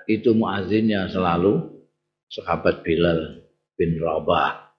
itu 0.06 0.34
muazinnya 0.34 1.06
selalu 1.10 1.82
sahabat 2.30 2.82
Bilal 2.86 3.46
bin 3.74 3.98
Rabah. 3.98 4.69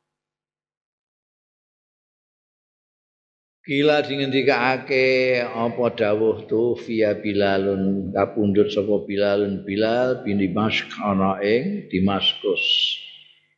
Kila 3.71 4.03
dingendikake 4.03 5.39
apa 5.47 5.95
dawuh 5.95 6.43
tu 6.43 6.75
via 6.84 7.15
Bilalun 7.15 8.12
kapundhut 8.12 8.67
sapa 8.67 9.07
Bilalun 9.07 9.63
Bilal 9.63 10.27
bin 10.27 10.43
Dimashq 10.43 10.91
ana 10.99 11.39
ing 11.39 11.88
Damaskus. 11.88 12.60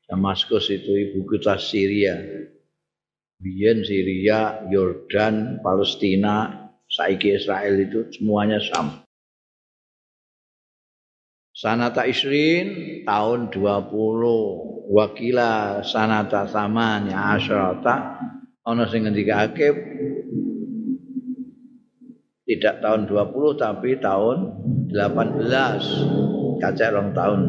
Damaskus 0.06 0.69
itu 0.69 0.93
ibu 1.10 1.26
kota 1.26 1.58
Syria. 1.58 2.13
Biyen 3.41 3.82
Syria, 3.82 4.62
Yordan, 4.69 5.65
Palestina, 5.65 6.69
saiki 6.93 7.34
Israel 7.34 7.73
itu 7.82 8.06
semuanya 8.13 8.62
sama. 8.62 9.02
Sanata 11.58 12.06
Isrin 12.06 13.02
tahun 13.10 13.49
20 13.49 14.93
wakila 14.93 15.82
sanata 15.82 16.45
samanya 16.45 17.34
asyrata 17.34 18.21
ana 18.63 18.88
sing 18.88 19.04
ngendikake 19.04 19.67
tidak 22.43 22.76
tahun 22.84 23.08
20 23.08 23.56
tapi 23.60 23.99
tahun 23.99 24.38
18 24.91 26.60
kacek 26.60 26.89
rong 26.91 27.12
tahun. 27.15 27.41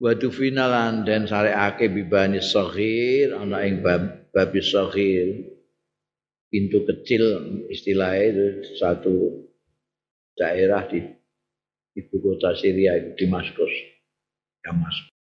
Wadu 0.00 0.32
finalan 0.32 1.04
dan 1.04 1.28
syariake 1.28 1.92
bibani 1.92 2.40
sohir 2.40 3.36
ana 3.36 3.68
ing 3.68 3.84
bab, 3.84 4.32
babi 4.32 4.64
sohir 4.64 5.44
pintu 6.48 6.88
kecil 6.88 7.20
istilahnya 7.68 8.24
itu 8.32 8.46
satu 8.80 9.44
daerah 10.40 10.88
di 10.88 11.04
ibu 12.00 12.16
kota 12.16 12.56
Syria 12.56 12.96
di 12.96 13.12
Damaskus 13.12 13.74
Damaskus 14.64 15.12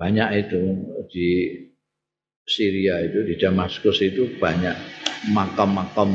banyak 0.00 0.48
itu 0.48 0.60
di 1.12 1.28
Syria 2.48 3.04
itu 3.04 3.20
di 3.20 3.36
Damaskus 3.36 4.00
itu 4.00 4.40
banyak 4.40 4.72
makam-makam 5.36 6.08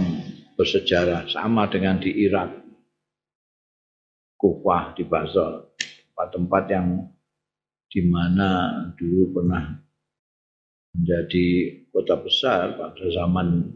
bersejarah 0.57 1.29
sama 1.29 1.69
dengan 1.69 2.01
di 2.01 2.09
Irak. 2.25 2.65
Kufah 4.41 4.97
di 4.97 5.05
Basel 5.05 5.69
tempat-tempat 5.77 6.63
yang 6.73 6.87
di 7.93 8.01
mana 8.09 8.73
dulu 8.97 9.37
pernah 9.37 9.77
menjadi 10.97 11.47
kota 11.93 12.17
besar 12.19 12.73
pada 12.81 13.05
zaman 13.13 13.69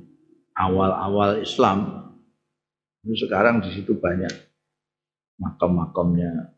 awal-awal 0.58 1.38
Islam. 1.38 2.10
Itu 3.06 3.30
sekarang 3.30 3.62
di 3.62 3.78
situ 3.78 3.96
banyak 3.96 4.34
makam-makamnya 5.40 6.58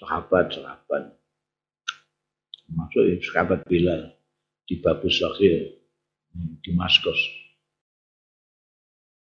sahabat-sahabat 0.00 1.19
masuk 2.74 3.18
sahabat 3.22 3.66
Bilal 3.66 4.14
di 4.66 4.78
Babu 4.78 5.10
Sakhir 5.10 5.74
di 6.62 6.70
Maskus. 6.74 7.18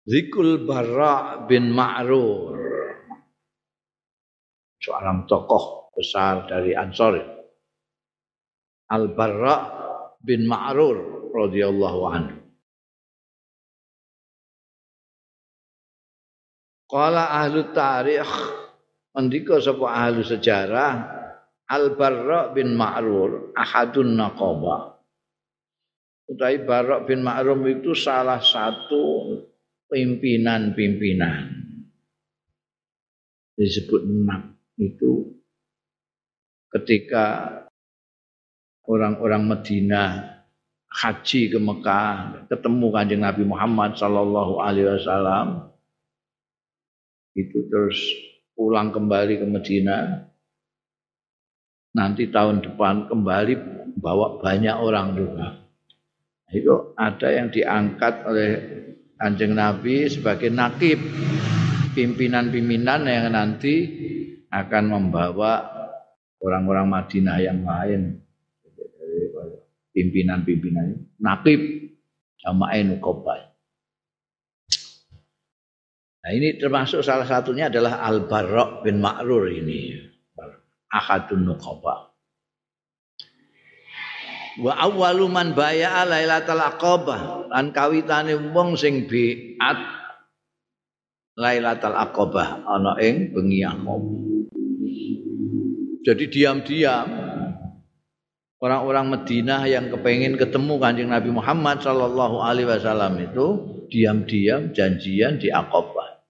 Zikul 0.04 0.64
Barra 0.64 1.44
bin 1.44 1.72
Ma'rur. 1.72 2.56
Seorang 4.80 5.28
tokoh 5.28 5.92
besar 5.92 6.48
dari 6.48 6.72
Ansor. 6.72 7.20
Al 8.90 9.12
Barra 9.12 9.56
bin 10.20 10.48
Ma'rur 10.48 11.30
radhiyallahu 11.32 12.00
anhu. 12.08 12.36
Qala 16.90 17.38
ahlu 17.44 17.70
tarikh 17.70 18.32
andika 19.14 19.62
sapa 19.62 19.86
ahlu 19.94 20.26
sejarah 20.26 21.19
Al 21.70 21.94
Barra 21.94 22.50
bin 22.50 22.74
Ma'rur 22.74 23.54
ahadun 23.54 24.18
naqaba. 24.18 24.98
Utai 26.26 26.62
Barra 26.66 27.02
bin 27.06 27.22
Ma'rum 27.22 27.62
itu 27.70 27.94
salah 27.94 28.42
satu 28.42 29.34
pimpinan-pimpinan. 29.90 31.46
Disebut 33.54 34.02
enam 34.02 34.54
itu 34.78 35.36
ketika 36.70 37.50
orang-orang 38.86 39.42
Medina 39.46 40.04
haji 40.90 41.50
ke 41.50 41.58
Mekah 41.58 42.46
ketemu 42.50 42.86
kanjeng 42.90 43.22
Nabi 43.22 43.42
Muhammad 43.46 43.94
Sallallahu 43.94 44.58
Alaihi 44.58 44.90
Wasallam 44.90 45.70
itu 47.38 47.62
terus 47.70 47.98
pulang 48.58 48.90
kembali 48.90 49.38
ke 49.38 49.46
Medina 49.46 50.29
nanti 51.94 52.30
tahun 52.30 52.62
depan 52.62 53.10
kembali 53.10 53.54
bawa 53.98 54.38
banyak 54.38 54.76
orang 54.78 55.18
juga. 55.18 55.46
Itu 56.50 56.94
ada 56.98 57.28
yang 57.30 57.50
diangkat 57.54 58.14
oleh 58.26 58.50
Kanjeng 59.14 59.54
Nabi 59.54 60.10
sebagai 60.10 60.50
nakib. 60.50 60.98
Pimpinan-pimpinan 61.90 63.02
yang 63.06 63.34
nanti 63.34 63.74
akan 64.50 64.84
membawa 64.90 65.66
orang-orang 66.42 66.86
Madinah 66.90 67.38
yang 67.42 67.62
lain. 67.62 68.18
Pimpinan-pimpinan 69.94 71.18
nakib. 71.22 71.60
Jamaah 72.40 72.80
nukobai. 72.88 73.42
Nah 76.20 76.32
ini 76.36 76.56
termasuk 76.56 77.04
salah 77.04 77.28
satunya 77.28 77.68
adalah 77.68 78.00
Al 78.00 78.24
Barok 78.24 78.84
bin 78.84 79.00
Ma'rur 79.00 79.48
ini 79.52 80.09
ahadun 80.90 81.46
nuqaba. 81.46 82.10
Wa 84.60 84.72
awwalu 84.76 85.30
man 85.30 85.54
baya'a 85.56 86.04
lailatul 86.04 86.60
aqabah 86.60 87.48
lan 87.48 87.70
kawitane 87.70 88.34
wong 88.50 88.76
sing 88.76 89.06
biat 89.06 89.78
lailatul 91.38 91.96
aqabah 91.96 92.66
ana 92.66 92.98
ing 93.00 93.32
bengi 93.32 93.62
jadi 96.00 96.24
diam-diam. 96.32 97.08
Orang-orang 98.60 99.08
Madinah 99.08 99.64
yang 99.68 99.88
kepengen 99.88 100.36
ketemu 100.36 100.76
kanjeng 100.76 101.08
Nabi 101.08 101.32
Muhammad 101.32 101.80
Shallallahu 101.80 102.44
Alaihi 102.44 102.68
Wasallam 102.68 103.16
itu 103.20 103.46
diam-diam 103.88 104.72
janjian 104.76 105.40
di 105.40 105.48
Aqabah. 105.48 106.20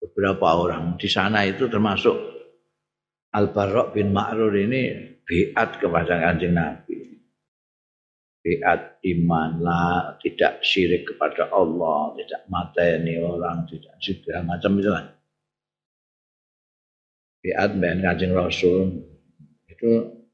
Beberapa 0.00 0.56
orang 0.56 0.96
di 0.96 1.08
sana 1.08 1.44
itu 1.44 1.68
termasuk 1.68 2.35
Al 3.36 3.52
Barok 3.52 3.92
bin 3.92 4.16
Ma'rur 4.16 4.56
ini 4.56 5.12
biat 5.28 5.76
kepada 5.76 6.16
kanjeng 6.24 6.56
Nabi. 6.56 7.20
Biat 8.40 9.04
iman 9.04 9.60
lah, 9.60 10.16
tidak 10.24 10.64
syirik 10.64 11.04
kepada 11.04 11.52
Allah, 11.52 12.16
tidak 12.16 12.48
mateni 12.48 13.20
orang, 13.20 13.68
tidak 13.68 13.92
juga 14.00 14.40
macam 14.40 14.80
itu 14.80 14.88
lah. 14.88 15.04
Biat 17.44 17.76
dengan 17.76 17.98
kanjeng 18.08 18.32
Rasul 18.32 19.04
itu 19.68 19.90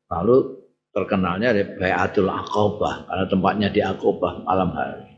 lalu 0.06 0.62
terkenalnya 0.94 1.56
di 1.58 1.62
Bayatul 1.74 2.30
Aqobah 2.30 3.10
karena 3.10 3.24
tempatnya 3.26 3.68
di 3.74 3.80
Aqobah 3.82 4.46
malam 4.46 4.70
hari. 4.78 5.10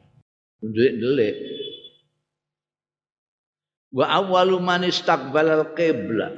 Delik-delik 0.64 1.36
wa 3.94 4.06
awwalu 4.08 4.58
man 4.58 4.82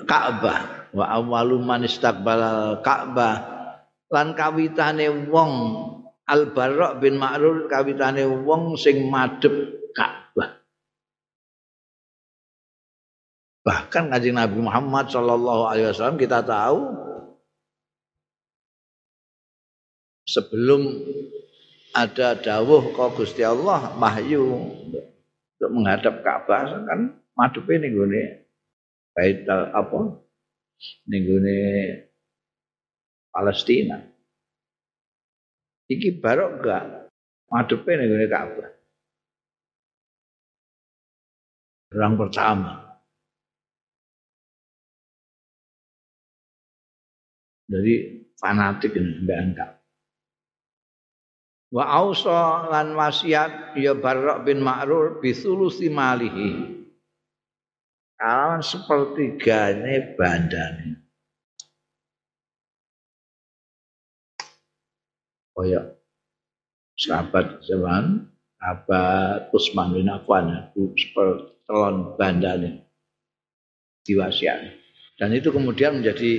Ka'bah 0.05 0.76
wa 0.97 1.05
awwalu 1.05 1.61
man 1.61 1.85
istaqbalal 1.85 2.81
Ka'bah 2.81 3.37
lan 4.09 4.33
kawitane 4.33 5.29
wong 5.29 5.53
Al 6.27 6.51
Barra 6.51 6.97
bin 6.99 7.21
Ma'rur 7.21 7.69
kawitane 7.71 8.27
wong 8.27 8.75
sing 8.81 9.07
madhep 9.13 9.53
Ka'bah. 9.95 10.59
Bahkan 13.63 14.11
kanjeng 14.11 14.35
Nabi 14.35 14.59
Muhammad 14.59 15.07
sallallahu 15.13 15.63
alaihi 15.71 15.93
wasallam 15.93 16.19
kita 16.19 16.43
tahu 16.43 16.81
sebelum 20.27 20.83
ada 21.95 22.35
dawuh 22.35 22.91
kok 22.91 23.21
Gusti 23.21 23.47
Allah 23.47 23.95
wahyu 23.95 24.43
untuk 24.91 25.71
menghadap 25.71 26.25
Ka'bah 26.27 26.89
kan 26.89 27.23
madhep 27.39 27.69
ini 27.71 27.89
gone 27.95 28.23
Baitul 29.15 29.63
apa 29.73 30.26
nenggone 31.09 31.59
Palestina. 33.31 33.99
Iki 35.87 36.19
barok 36.19 36.53
gak 36.65 36.85
madepe 37.53 37.93
nenggone 37.95 38.27
Ka'bah. 38.27 38.71
Orang 41.97 42.15
pertama. 42.19 42.73
Jadi 47.67 47.95
fanatik 48.39 48.95
ini 48.95 49.27
mbak 49.27 49.39
angkat. 49.43 49.71
Wa 51.75 51.85
ausa 51.99 52.71
lan 52.71 52.95
wasiat 52.95 53.75
ya 53.75 53.99
Barra 53.99 54.39
bin 54.39 54.63
Ma'rur 54.63 55.19
bisulusi 55.19 55.91
malihi. 55.91 56.86
Kalawan 58.17 58.65
sepertigane 58.65 60.17
bandane. 60.17 61.05
Oh 65.57 65.65
ya, 65.65 65.85
sahabat 66.97 67.61
zaman 67.65 68.25
apa 68.57 69.03
Usman 69.53 69.93
bin 69.93 70.09
Affan 70.09 70.73
sepertelon 70.97 72.17
bandane 72.17 72.89
diwasiat. 74.09 74.65
Dan 75.17 75.33
itu 75.37 75.53
kemudian 75.53 76.01
menjadi 76.01 76.33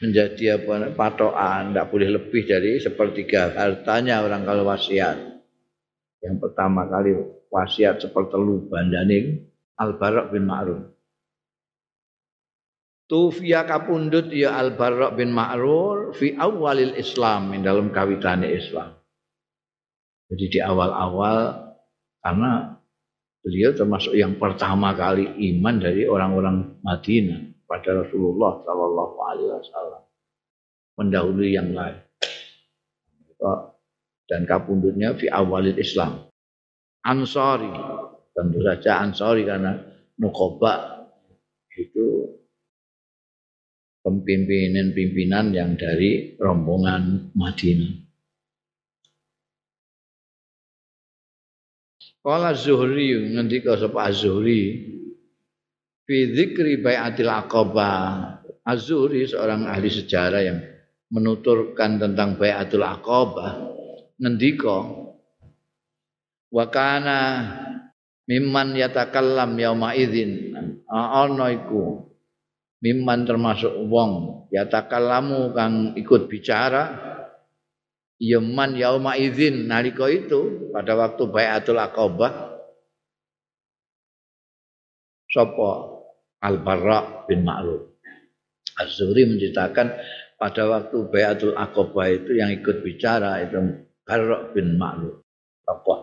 menjadi 0.00 0.56
apa 0.56 0.96
patokan 0.96 1.76
tidak 1.76 1.92
boleh 1.92 2.08
lebih 2.16 2.48
dari 2.48 2.80
sepertiga 2.80 3.52
hartanya 3.52 4.24
orang 4.24 4.48
kalau 4.48 4.64
wasiat 4.64 5.44
yang 6.24 6.40
pertama 6.40 6.88
kali 6.88 7.12
wasiat 7.52 8.00
sepertelu 8.00 8.64
bandaning 8.72 9.49
Al 9.80 9.96
Barok 9.96 10.36
bin 10.36 10.44
Ma'ruf. 10.44 10.84
Tufia 13.08 13.64
kapundut 13.64 14.28
ya 14.30 14.54
Al 14.60 14.76
Barok 14.76 15.16
bin 15.16 15.32
Ma'ruf 15.32 16.20
fi 16.20 16.36
awalil 16.36 16.94
Islam 17.00 17.56
dalam 17.64 17.88
kawitane 17.88 18.52
Islam. 18.52 19.00
Jadi 20.30 20.44
di 20.46 20.60
awal-awal 20.62 21.74
karena 22.22 22.78
beliau 23.42 23.74
termasuk 23.74 24.14
yang 24.14 24.38
pertama 24.38 24.94
kali 24.94 25.26
iman 25.26 25.80
dari 25.80 26.06
orang-orang 26.06 26.78
Madinah 26.86 27.66
pada 27.66 28.04
Rasulullah 28.04 28.62
Shallallahu 28.62 29.16
Alaihi 29.26 29.50
Wasallam. 29.58 30.02
Mendahului 31.00 31.50
yang 31.56 31.72
lain. 31.72 31.98
Dan 34.28 34.44
kapundutnya 34.46 35.16
fi 35.16 35.26
awalil 35.32 35.80
Islam. 35.80 36.30
Ansari 37.02 37.72
tentu 38.40 38.64
saja 38.64 39.04
Ansari 39.04 39.44
karena 39.44 39.76
Nukoba 40.16 41.04
itu 41.76 42.24
pimpinan-pimpinan 44.00 45.52
yang 45.52 45.76
dari 45.76 46.40
rombongan 46.40 47.36
Madinah. 47.36 48.08
Kala 52.20 52.52
Zuhri 52.52 53.16
ngendika 53.32 53.80
sapa 53.80 54.12
Zuhri 54.12 54.76
fi 56.04 56.16
dzikri 56.32 56.80
bai'atil 56.80 57.28
aqabah. 57.28 58.40
Seorang 58.70 59.66
ahli 59.66 59.90
sejarah 59.90 60.42
yang 60.46 60.62
menuturkan 61.10 61.98
tentang 61.98 62.38
bai'atul 62.38 62.86
aqabah 62.86 63.66
ngendika 64.20 64.78
wa 66.54 66.64
kana 66.70 67.20
mimman 68.30 68.78
yatakallam 68.78 69.58
yauma 69.58 69.98
idzin 69.98 70.54
ana 70.86 71.50
iku 71.50 72.06
mimman 72.78 73.26
termasuk 73.26 73.74
wong 73.90 74.46
yatakallamu 74.54 75.50
kang 75.50 75.98
ikut 75.98 76.30
bicara 76.30 76.94
yaman 78.22 78.78
yauma 78.78 79.18
idzin 79.18 79.66
nalika 79.66 80.06
itu 80.06 80.70
pada 80.70 80.94
waktu 80.94 81.22
bai'atul 81.26 81.82
aqabah 81.82 82.54
sapa 85.26 85.70
Al-Barra 86.40 87.28
bin 87.28 87.44
Ma'ruf. 87.44 88.00
Az-Zuhri 88.80 89.28
menceritakan 89.28 89.92
pada 90.40 90.62
waktu 90.72 90.96
Bayatul 91.12 91.52
Aqabah 91.52 92.06
itu 92.08 92.32
yang 92.40 92.48
ikut 92.48 92.80
bicara 92.80 93.44
itu 93.44 93.60
Barra 94.08 94.48
bin 94.56 94.80
Ma'ruf 94.80 95.20
tokohnya. 95.68 95.99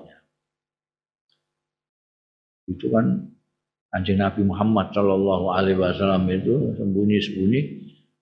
Itu 2.67 2.91
kan 2.91 3.33
Anjing 3.95 4.19
Nabi 4.19 4.43
Muhammad 4.43 4.91
Shallallahu 4.91 5.47
Alaihi 5.55 5.79
Wasallam 5.79 6.27
itu 6.27 6.75
sembunyi-sembunyi 6.75 7.61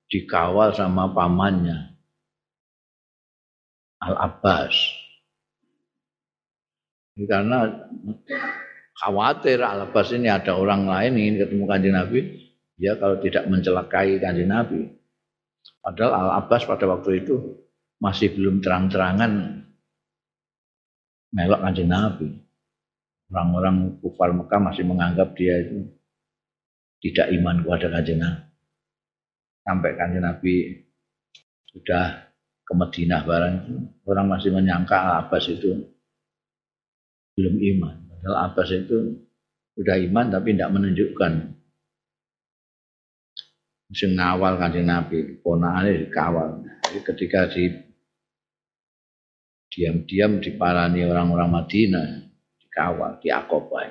dikawal 0.07 0.77
sama 0.77 1.09
pamannya 1.09 1.97
Al 4.05 4.15
Abbas. 4.29 4.77
Karena 7.15 7.71
khawatir 8.99 9.63
Al-Abbas 9.63 10.11
ini 10.11 10.27
ada 10.27 10.59
orang 10.59 10.83
lain 10.83 11.15
ingin 11.15 11.35
ketemu 11.47 11.63
kanjeng 11.63 11.95
Nabi, 11.95 12.19
dia 12.75 12.99
kalau 12.99 13.23
tidak 13.23 13.47
mencelakai 13.47 14.19
kanjeng 14.19 14.51
Nabi. 14.51 14.91
Padahal 15.79 16.13
Al-Abbas 16.27 16.67
pada 16.67 16.85
waktu 16.91 17.23
itu 17.23 17.35
masih 18.03 18.35
belum 18.35 18.59
terang-terangan 18.59 19.63
melok 21.31 21.59
kanjeng 21.63 21.89
Nabi. 21.89 22.44
Orang-orang 23.33 23.97
kufar 24.05 24.29
Mekah 24.31 24.61
masih 24.61 24.85
menganggap 24.85 25.33
dia 25.33 25.65
itu 25.65 25.89
tidak 27.01 27.33
iman 27.41 27.65
kepada 27.65 27.87
kanjeng 27.89 28.21
Nabi. 28.21 28.45
Sampai 29.65 29.91
kanjeng 29.97 30.23
Nabi 30.25 30.55
sudah 31.73 32.05
ke 32.65 32.73
Madinah 32.73 33.21
barang 33.25 33.55
orang 34.09 34.27
masih 34.29 34.49
menyangka 34.53 34.97
Al-Abbas 34.97 35.45
itu 35.49 35.73
belum 37.37 37.55
iman. 37.61 37.95
Kalau 38.25 38.37
Abbas 38.41 38.69
itu 38.73 38.97
sudah 39.77 39.97
iman 40.01 40.25
tapi 40.33 40.55
tidak 40.55 40.73
menunjukkan. 40.73 41.33
Sing 43.93 44.17
ngawal 44.17 44.57
kanjeng 44.57 44.89
Nabi, 44.89 45.39
ponakane 45.45 46.09
dikawal. 46.09 46.65
Jadi 46.89 46.99
ketika 47.05 47.45
di 47.53 47.69
diam-diam 49.69 50.41
diparani 50.41 51.05
orang-orang 51.05 51.49
Madinah, 51.51 52.07
dikawal, 52.75 53.15
diakobai. 53.23 53.87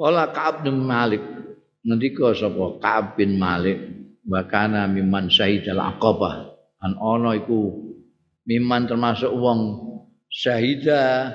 Ola 0.00 0.32
Ka'ab 0.32 0.64
bin 0.64 0.80
Malik 0.80 1.20
ngendika 1.84 2.32
sapa? 2.32 2.80
Ka'ab 2.80 3.20
bin 3.20 3.36
Malik 3.36 3.76
wa 4.24 4.40
kana 4.48 4.88
mimman 4.88 5.28
syahidal 5.28 5.76
aqabah 5.76 6.56
an 6.80 6.96
ana 6.96 7.36
iku 7.36 7.84
miman 8.48 8.88
termasuk 8.88 9.28
wong 9.28 9.76
syahida 10.32 11.28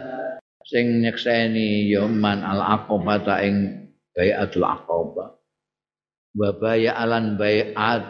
sing 0.66 1.06
nyekseni 1.06 1.86
yoman 1.94 2.42
al 2.42 2.82
aqabah 2.82 3.46
ing 3.46 3.86
baiatul 4.18 4.66
aqabah 4.66 5.38
wa 6.34 6.50
alan 6.74 7.38
baiat 7.38 8.02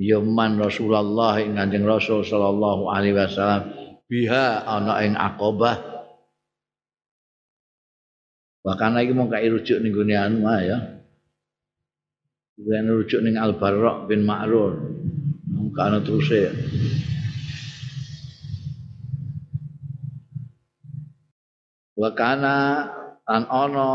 yoman 0.00 0.56
Rasulullah 0.56 1.44
ing 1.44 1.60
Kanjeng 1.60 1.84
Rasul 1.84 2.24
sallallahu 2.24 2.88
alaihi 2.88 3.20
wasallam 3.20 3.89
biha 4.10 4.66
ana 4.66 4.98
ing 5.06 5.14
aqabah 5.14 6.02
Bahkan 8.60 8.92
lagi 8.92 9.16
mau 9.16 9.24
kayak 9.24 9.56
rujuk 9.56 9.80
nih 9.80 9.88
gune 9.88 10.14
anu 10.20 10.44
ya. 10.60 11.00
Bukan 12.60 12.92
rujuk 12.92 13.24
nih 13.24 13.40
Al 13.40 13.56
Barok 13.56 14.04
bin 14.04 14.28
Ma'rur. 14.28 14.84
Karena 15.72 16.04
terus 16.04 16.28
ya. 16.28 16.52
wa 22.00 22.16
kana 22.16 22.56
an 23.28 23.44
ana 23.44 23.88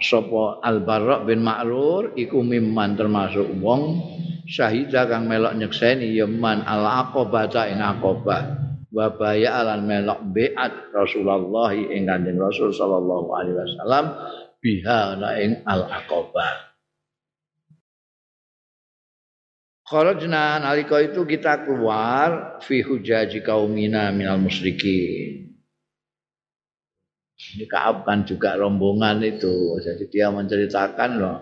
sapa 0.00 0.64
al 0.64 0.80
barra 0.80 1.20
bin 1.20 1.44
ma'rur 1.44 2.16
iku 2.16 2.40
mimman 2.40 2.96
termasuk 2.96 3.44
wong 3.60 4.00
syahida 4.48 5.04
kang 5.04 5.28
melok 5.28 5.52
nyekseni 5.60 6.16
yaman 6.16 6.64
al 6.64 6.80
aqabah 7.04 7.52
ing 7.68 7.84
aqabah 7.84 8.71
wa 8.92 9.08
baya 9.16 9.64
alan 9.64 9.88
melok 9.88 10.20
beat 10.30 10.72
Rasulullah 10.92 11.72
ing 11.72 12.04
Kanjeng 12.04 12.36
Rasul 12.36 12.70
sallallahu 12.70 13.28
alaihi 13.32 13.56
wasallam 13.56 14.04
biha 14.60 15.00
na 15.16 15.28
ing 15.40 15.64
al 15.64 15.88
aqabah 15.88 16.70
Kharajna 19.82 20.62
nalika 20.62 21.04
itu 21.04 21.26
kita 21.28 21.68
keluar 21.68 22.60
fi 22.64 22.80
hujaji 22.80 23.44
kaumina 23.44 24.08
minal 24.08 24.40
musyrikin 24.40 25.42
ini 27.42 27.66
Kaab 27.66 28.06
kan 28.06 28.22
juga 28.22 28.54
rombongan 28.54 29.18
itu. 29.26 29.76
Jadi 29.82 30.06
dia 30.08 30.30
menceritakan 30.30 31.10
loh 31.18 31.38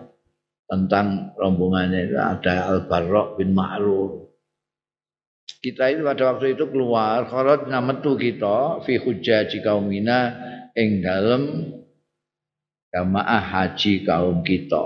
tentang 0.65 1.35
rombongannya 1.37 2.09
itu 2.09 2.17
ada 2.17 2.73
Al 2.73 2.89
Barok 2.89 3.37
bin 3.37 3.53
Ma'ruf. 3.53 4.20
Kita 5.61 5.93
itu 5.93 6.01
pada 6.01 6.33
waktu 6.33 6.57
itu 6.57 6.65
keluar 6.73 7.29
kharaj 7.29 7.69
nametu 7.69 8.17
kita 8.17 8.81
fi 8.81 8.97
hujaji 8.97 9.61
kaumina 9.61 10.33
ing 10.73 11.05
dalem 11.05 11.69
jamaah 12.89 13.45
haji 13.45 14.01
kaum 14.01 14.41
kita. 14.41 14.81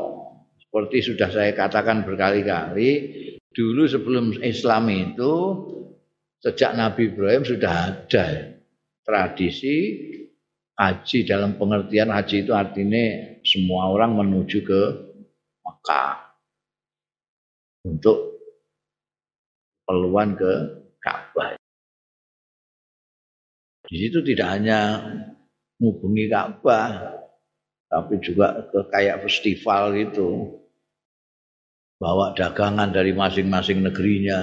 Seperti 0.59 0.97
sudah 0.99 1.31
saya 1.31 1.55
katakan 1.55 2.03
berkali-kali, 2.03 2.91
dulu 3.55 3.87
sebelum 3.87 4.35
Islam 4.43 4.91
itu 4.91 5.33
sejak 6.43 6.75
Nabi 6.75 7.07
Ibrahim 7.07 7.47
sudah 7.47 7.71
ada 7.95 8.59
tradisi 9.07 9.75
haji 10.75 11.23
dalam 11.23 11.55
pengertian 11.55 12.11
haji 12.11 12.43
itu 12.43 12.51
artinya 12.51 13.39
semua 13.47 13.95
orang 13.95 14.11
menuju 14.19 14.59
ke 14.59 14.81
Mekah 15.63 16.35
untuk 17.87 18.34
peluan 19.85 20.33
ke 20.33 20.51
Ka'bah. 20.99 21.53
Di 23.85 23.95
situ 24.01 24.25
tidak 24.25 24.49
hanya 24.57 25.05
menghubungi 25.77 26.25
Ka'bah, 26.25 27.21
tapi 27.85 28.17
juga 28.19 28.65
ke 28.73 28.89
kayak 28.89 29.21
festival 29.23 29.93
gitu. 29.93 30.59
Bawa 32.01 32.35
dagangan 32.35 32.91
dari 32.91 33.15
masing-masing 33.15 33.85
negerinya. 33.85 34.39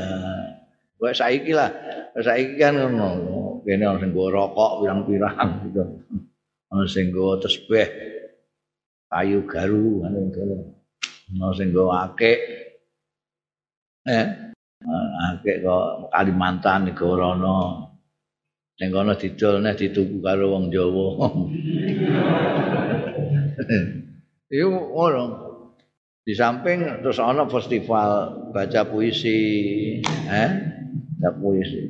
Kayak 0.96 1.18
saiki 1.18 1.52
lah, 1.52 1.70
saiki 2.16 2.56
kan 2.56 2.78
ngono. 2.78 3.60
Kene 3.62 3.86
orang 3.86 4.02
sing 4.02 4.10
rokok 4.14 4.72
pirang-pirang 4.82 5.70
gitu. 5.70 5.82
Ono 6.72 6.82
sing 6.88 7.12
tesbih 7.12 7.88
kayu 9.10 9.44
garu 9.44 10.06
ngono. 10.06 10.20
Ono 11.36 11.52
sing 11.52 11.74
akik. 11.74 12.38
Eh, 14.02 14.51
akik 14.86 15.62
kok 15.62 16.10
Kalimantan 16.12 16.90
Gorono. 16.94 17.88
Ning 18.80 18.90
kono 18.90 19.14
didol 19.14 19.62
nek 19.62 19.78
dituku 19.78 20.18
karo 20.18 20.58
wong 20.58 20.72
Jawa. 20.72 21.28
Iku 24.52 24.68
ngono. 24.68 25.24
Di 26.22 26.38
samping 26.38 27.02
terus 27.02 27.18
ana 27.18 27.50
festival 27.50 28.10
baca 28.54 28.86
puisi, 28.86 29.38
eh? 30.30 30.50
Baca 31.18 31.30
puisi. 31.34 31.82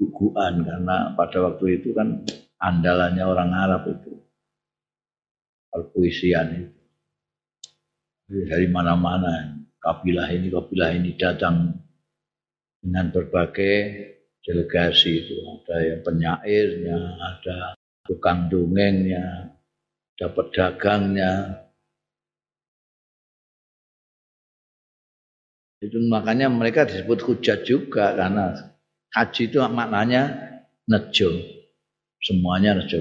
Bukuan 0.00 0.64
karena 0.64 1.12
pada 1.12 1.44
waktu 1.44 1.80
itu 1.80 1.92
kan 1.92 2.24
andalannya 2.56 3.20
orang 3.20 3.52
Arab 3.52 3.92
itu. 3.92 4.24
Perpuisian 5.68 6.48
itu. 6.56 6.80
Dari 8.48 8.64
mana-mana 8.72 9.59
kabilah 9.80 10.28
ini 10.30 10.52
kabilah 10.52 10.90
ini 10.92 11.16
datang 11.16 11.72
dengan 12.80 13.12
berbagai 13.12 13.76
delegasi 14.40 15.10
itu 15.20 15.36
ada 15.44 15.76
yang 15.84 16.00
penyairnya, 16.00 16.98
ada 17.20 17.58
tukang 18.08 18.48
dongengnya, 18.48 19.52
ada 20.16 20.26
pedagangnya. 20.32 21.32
Itu 25.80 25.96
makanya 26.08 26.52
mereka 26.52 26.84
disebut 26.84 27.24
hujat 27.24 27.64
juga 27.64 28.12
karena 28.12 28.76
haji 29.16 29.42
itu 29.48 29.58
maknanya 29.64 30.22
nejo. 30.88 31.32
Semuanya 32.20 32.76
nejo. 32.76 33.00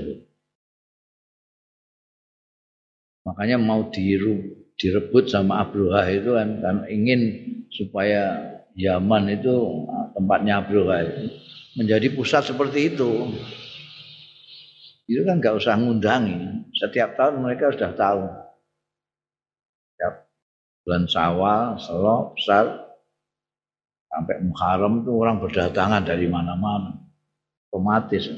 Makanya 3.28 3.60
mau 3.60 3.92
diru, 3.92 4.59
direbut 4.80 5.28
sama 5.28 5.68
Abruhah 5.68 6.08
itu 6.08 6.34
kan, 6.34 6.64
kan 6.64 6.76
ingin 6.88 7.22
supaya 7.70 8.56
Yaman 8.80 9.28
itu 9.28 9.86
tempatnya 10.16 10.64
Abruhah 10.64 11.04
itu 11.04 11.36
menjadi 11.76 12.08
pusat 12.16 12.48
seperti 12.48 12.96
itu 12.96 13.36
itu 15.10 15.26
kan 15.26 15.42
nggak 15.42 15.58
usah 15.58 15.74
ngundangi. 15.74 16.70
Setiap 16.78 17.18
tahun 17.18 17.42
mereka 17.42 17.74
sudah 17.74 17.92
tahu. 17.98 18.30
Setiap 19.90 20.14
bulan 20.86 21.04
Syawal, 21.10 21.66
Selo, 21.82 22.18
besar, 22.38 22.94
sampai 24.06 24.38
Muharram 24.46 25.02
itu 25.02 25.12
orang 25.18 25.42
berdatangan 25.42 26.06
dari 26.06 26.30
mana-mana. 26.30 26.94
Otomatis. 27.74 28.30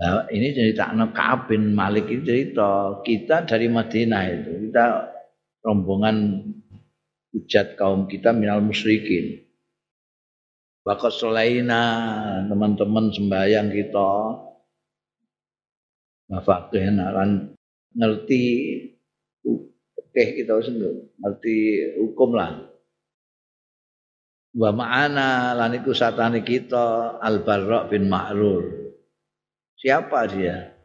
Nah, 0.00 0.24
ini 0.32 0.56
cerita 0.56 0.88
Ka'ab 1.12 1.52
bin 1.52 1.76
Malik 1.76 2.08
itu 2.08 2.24
cerita 2.24 3.04
kita 3.04 3.44
dari 3.44 3.68
Madinah 3.68 4.22
itu 4.32 4.50
kita 4.72 5.12
rombongan 5.60 6.40
hujat 7.36 7.76
kaum 7.76 8.08
kita 8.08 8.32
minal 8.32 8.64
musyrikin. 8.64 9.44
Bakat 10.88 11.12
selaina 11.12 11.84
teman-teman 12.48 13.12
sembahyang 13.12 13.68
kita 13.68 14.08
mafakih 16.32 16.96
naran 16.96 17.52
ngerti 17.92 18.42
oke 19.44 20.22
kita 20.40 20.64
sendiri 20.64 21.12
ngerti 21.20 21.56
hukum 22.00 22.40
lah. 22.40 22.56
Wa 24.56 24.72
ma'ana 24.72 25.52
lan 25.60 25.76
kita 26.40 27.20
al 27.20 27.44
barra 27.44 27.84
bin 27.84 28.08
ma'rur 28.08 28.89
siapa 29.80 30.28
dia 30.28 30.76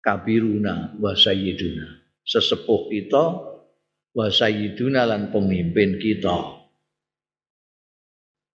kabiruna 0.00 0.96
wa 0.96 1.12
sayyiduna 1.12 2.00
sesepuh 2.24 2.88
kita 2.88 3.24
wa 4.16 4.26
sayyiduna 4.32 5.04
lan 5.04 5.28
pemimpin 5.28 6.00
kita 6.00 6.60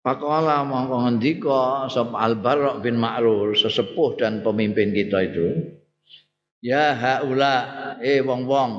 Pakola 0.03 0.67
mongko 0.67 1.07
ngendika 1.07 1.87
sapa 1.87 2.27
Al 2.27 2.35
bin 2.83 2.99
Ma'rur 2.99 3.55
sesepuh 3.55 4.19
dan 4.19 4.43
pemimpin 4.43 4.91
kita 4.91 5.31
itu. 5.31 5.79
Ya 6.59 6.91
haula 6.91 7.55
eh 8.03 8.19
wong-wong. 8.19 8.71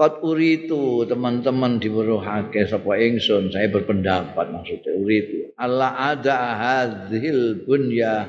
Kot 0.00 0.24
uritu 0.24 1.04
teman-teman 1.04 1.76
diweruhake 1.76 2.64
sapa 2.64 2.96
ingsun 2.96 3.52
saya 3.52 3.68
berpendapat 3.68 4.48
maksudnya 4.48 4.96
uritu. 4.96 5.52
Allah 5.60 6.16
ada 6.16 6.56
hadzil 6.56 7.68
bunya 7.68 8.24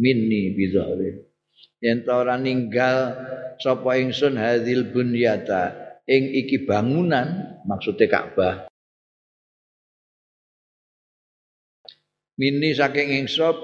minni 0.00 0.56
bizahri. 0.56 1.28
Yen 1.84 2.08
ora 2.08 2.40
ninggal 2.40 3.20
sapa 3.60 4.00
ingsun 4.00 4.40
hadzil 4.40 4.88
bunyata 4.88 5.76
ing 6.08 6.32
iki 6.40 6.64
bangunan 6.64 7.60
maksudnya 7.68 8.08
Ka'bah 8.08 8.72
mini 12.40 12.74
saking 12.74 13.22
ingsun 13.22 13.62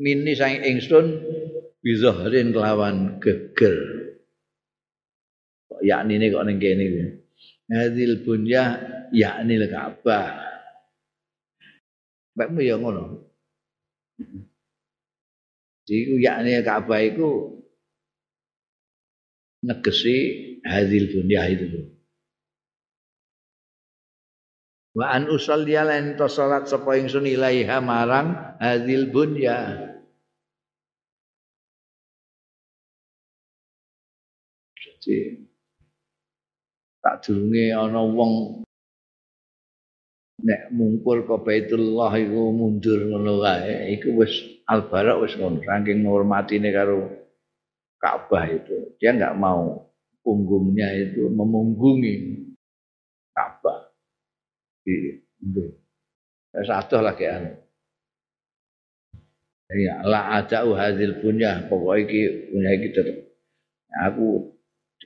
mini 0.00 0.32
saking 0.34 0.64
ingsun 0.64 1.06
bizahrin 1.84 2.50
kelawan 2.50 3.20
geger 3.22 4.01
yakni 5.82 6.18
ini 6.18 6.32
kok 6.32 6.44
ning 6.46 6.58
kene 6.62 6.82
iki. 6.86 7.02
Hadil 7.72 8.22
bunya 8.22 8.64
yakni 9.10 9.58
Ka'bah 9.66 10.28
Mbakmu 12.32 12.60
ya 12.64 12.76
ngono. 12.80 13.04
Iku 15.84 16.16
yakni 16.16 16.56
Ka'bah 16.64 17.00
iku 17.04 17.60
negesi 19.62 20.16
hadil 20.66 21.06
bunya 21.14 21.42
itu 21.46 21.66
wa 24.92 25.06
an 25.14 25.30
usalli 25.30 25.78
lan 25.78 26.18
to 26.18 26.26
salat 26.28 26.68
sapa 26.68 26.98
ingsun 26.98 27.24
ilaiha 27.24 27.78
marang 27.80 28.58
hadzil 28.60 29.08
bunya 29.08 29.88
jadi 34.76 35.46
tak 37.02 37.26
durunge 37.26 37.74
ana 37.74 38.00
wong 38.06 38.62
nek 40.42 40.70
mungkur 40.74 41.26
ke 41.26 41.36
Baitullah 41.42 42.10
iku 42.18 42.50
mundur 42.50 42.98
ngono 43.10 43.42
wae 43.42 43.94
iku 43.98 44.22
wis 44.22 44.34
albarak 44.70 45.22
wis 45.22 45.34
ngono 45.38 45.62
saking 45.62 46.06
ngurmatine 46.06 46.70
karo 46.70 47.10
Ka'bah 48.02 48.50
itu 48.50 48.98
dia 48.98 49.14
enggak 49.14 49.38
mau 49.38 49.86
punggungnya 50.26 50.90
itu 50.98 51.30
memunggungi 51.30 52.14
Ka'bah 53.30 53.92
Iya. 54.82 55.22
Satu 56.66 56.98
lagi 57.00 57.24
anu. 57.30 57.52
Ya, 59.72 60.04
la 60.04 60.36
ada 60.36 60.68
hadil 60.68 61.24
punya 61.24 61.64
pokok 61.64 61.96
iki 62.04 62.52
punya 62.52 62.70
iki 62.76 62.88
tetep. 62.92 63.18
Aku 64.04 64.51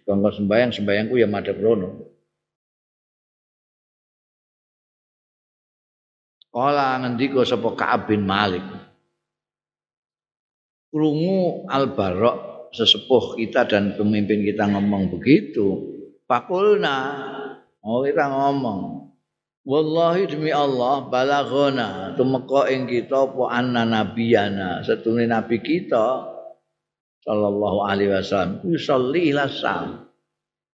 dikongkon 0.06 0.38
sembayang 0.38 0.70
sembayangku 0.70 1.18
ya 1.18 1.26
madhep 1.26 1.58
rono. 1.58 1.90
Kala 6.54 7.02
ngendika 7.02 7.42
sapa 7.42 7.74
Ka'ab 7.74 8.06
bin 8.06 8.22
Malik. 8.22 8.62
Krungu 10.94 11.66
Al-Barok 11.66 12.70
sesepuh 12.70 13.34
kita 13.34 13.66
dan 13.66 13.98
pemimpin 13.98 14.46
kita 14.46 14.70
ngomong 14.70 15.10
begitu. 15.10 15.98
Pakulna, 16.24 17.18
oh 17.82 18.06
kita 18.06 18.30
ngomong, 18.30 19.06
Wallahi 19.66 20.30
demi 20.30 20.54
Allah 20.54 21.10
balagona 21.10 22.14
tumeka 22.14 22.70
ing 22.70 22.86
kita 22.86 23.26
apa 23.26 23.50
anna 23.50 23.82
nabiyana 23.82 24.86
setune 24.86 25.26
nabi 25.26 25.58
kita 25.58 26.35
sallallahu 27.26 27.78
alaihi 27.82 28.14
wasallam 28.14 28.62
yusolli 28.62 29.34
ila 29.34 29.50
sam. 29.50 30.06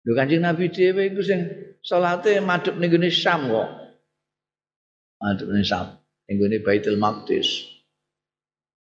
Lho 0.02 0.12
Kanjeng 0.18 0.42
Nabi 0.42 0.68
dhewe 0.68 1.14
iku 1.14 1.22
sing 1.22 1.40
salate 1.86 2.42
madhep 2.42 2.74
ning 2.76 2.90
gone 2.90 3.08
Sam 3.08 3.46
kok. 3.46 3.70
Madhep 5.22 5.48
ning 5.48 5.64
Sam, 5.64 5.96
ning 6.26 6.36
gone 6.42 6.58
Baitul 6.60 6.98
Maqdis. 6.98 7.46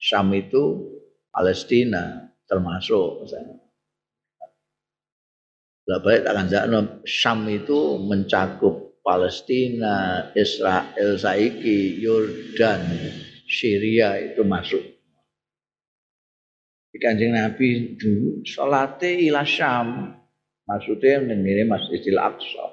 Sam 0.02 0.34
itu 0.34 0.90
Palestina 1.30 2.26
termasuk 2.50 3.30
Lah 5.82 5.98
balik 5.98 6.22
tak 6.22 6.34
kanjakno 6.38 7.02
Syam 7.02 7.42
itu 7.50 7.98
mencakup 7.98 9.02
Palestina, 9.02 10.30
Israel 10.38 11.18
saiki, 11.18 11.98
Yordan, 11.98 12.86
Syria 13.50 14.14
itu 14.14 14.46
masuk. 14.46 14.91
Kanjeng 17.01 17.32
Nabi 17.32 17.97
dulu 17.97 18.45
salate 18.45 19.16
ila 19.24 19.49
Syam. 19.49 20.12
Maksudnya 20.68 21.24
ini 21.24 21.64
Masjidil 21.64 22.20
Aqsa. 22.20 22.66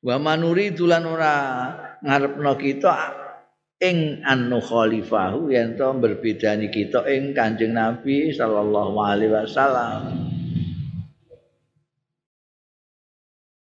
Wa 0.00 0.16
manuri 0.20 0.72
dulan 0.72 1.04
ora 1.04 1.36
ngarepno 2.00 2.52
kita 2.56 2.92
ing 3.80 4.20
anu 4.24 4.60
khalifahu 4.60 5.48
yen 5.52 5.76
to 5.76 5.88
berbedani 5.96 6.68
kita 6.68 7.04
ing 7.08 7.32
Kanjeng 7.32 7.72
Nabi 7.72 8.28
sallallahu 8.32 8.96
alaihi 9.00 9.32
wasallam. 9.32 10.00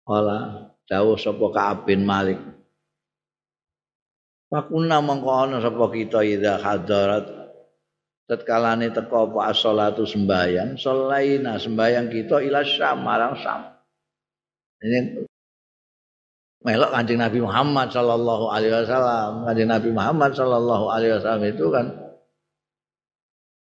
Wala 0.03 0.39
dawuh 0.91 1.15
sapa 1.15 1.45
Ka'ab 1.55 1.87
bin 1.87 2.03
Malik. 2.03 2.39
Pakuna 4.49 4.99
mongko 4.99 5.29
ana 5.29 5.57
sapa 5.63 5.87
kita 5.93 6.25
ida 6.25 6.59
hadarat 6.59 7.38
tatkalane 8.29 8.93
teko 8.93 9.33
apa 9.33 9.49
as-shalatu 9.49 10.05
sembayang, 10.05 10.77
sholaina 10.77 11.57
sembayang 11.57 12.07
kita 12.13 12.45
ila 12.45 12.61
Syam 12.61 13.01
marang 13.01 13.33
Syam. 13.41 13.61
Ini 14.85 15.25
melok 16.61 16.91
Kanjeng 16.93 17.19
Nabi 17.19 17.41
Muhammad 17.41 17.89
sallallahu 17.89 18.53
alaihi 18.53 18.73
wasallam. 18.77 19.49
Kanjeng 19.49 19.69
Nabi 19.73 19.89
Muhammad 19.89 20.31
sallallahu 20.37 20.85
alaihi 20.93 21.17
wasallam 21.17 21.43
itu 21.49 21.65
kan 21.73 21.85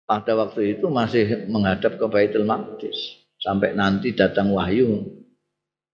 pada 0.05 0.33
waktu 0.37 0.77
itu 0.77 0.85
masih 0.93 1.49
menghadap 1.49 1.97
ke 1.97 2.05
Baitul 2.05 2.45
Maqdis 2.45 3.25
sampai 3.41 3.73
nanti 3.73 4.13
datang 4.13 4.53
wahyu 4.53 5.01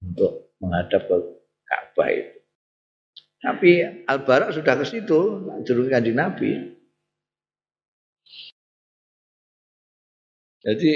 untuk 0.03 0.51
menghadap 0.59 1.07
ke 1.07 1.15
Ka'bah 1.63 2.09
itu. 2.11 2.37
Tapi 3.37 3.71
Al-Barak 4.09 4.49
sudah 4.57 4.73
ke 4.75 4.85
situ, 4.85 5.45
jurung 5.63 5.93
di 5.93 6.11
Nabi. 6.11 6.76
Jadi 10.67 10.91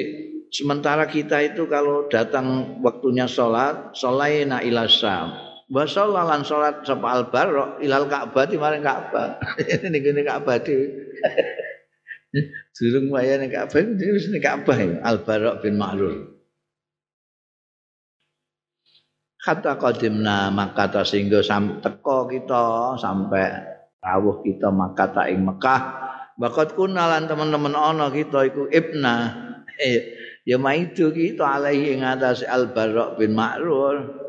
sementara 0.52 1.08
kita 1.08 1.40
itu 1.48 1.64
kalau 1.72 2.12
datang 2.12 2.76
waktunya 2.84 3.24
sholat, 3.24 3.96
sholaina 3.96 4.60
ila 4.68 4.84
syam. 4.92 5.32
Wa 5.72 5.88
sholalan 5.88 6.44
sholat 6.44 6.84
sapa 6.84 7.08
al-barok 7.08 7.80
ilal 7.80 8.12
Ka'bah 8.12 8.44
di 8.44 8.60
maring 8.60 8.84
Ka'bah. 8.84 9.40
Ini 9.88 9.98
gini 10.04 10.22
Ka'bah 10.28 10.60
di. 10.60 10.76
Durung 12.76 13.16
waya 13.16 13.40
ning 13.40 13.52
Ka'bah, 13.52 13.80
ini 13.80 14.40
Ka'bah 14.44 14.76
al-barok 15.08 15.64
bin 15.64 15.80
Ma'rur. 15.80 16.42
kata 19.42 19.82
qadimna 19.82 20.54
makata 20.54 21.02
sehingga 21.02 21.42
sam 21.42 21.82
teko 21.82 22.30
kita 22.30 22.94
sampai 23.02 23.50
rawuh 23.98 24.46
kita 24.46 24.70
makata 24.70 25.26
ing 25.34 25.42
Mekah 25.42 25.82
bakat 26.38 26.78
kunalan 26.78 27.26
teman-teman 27.26 27.74
ana 27.74 28.14
kita 28.14 28.46
iku 28.46 28.70
ibna 28.70 29.50
ya 30.48 30.58
maitu 30.62 31.10
kita 31.10 31.46
alaihi 31.46 31.98
ing 31.98 32.02
atas 32.06 32.46
al 32.46 32.70
barok 32.72 33.18
bin 33.18 33.34
ma'rur 33.34 34.22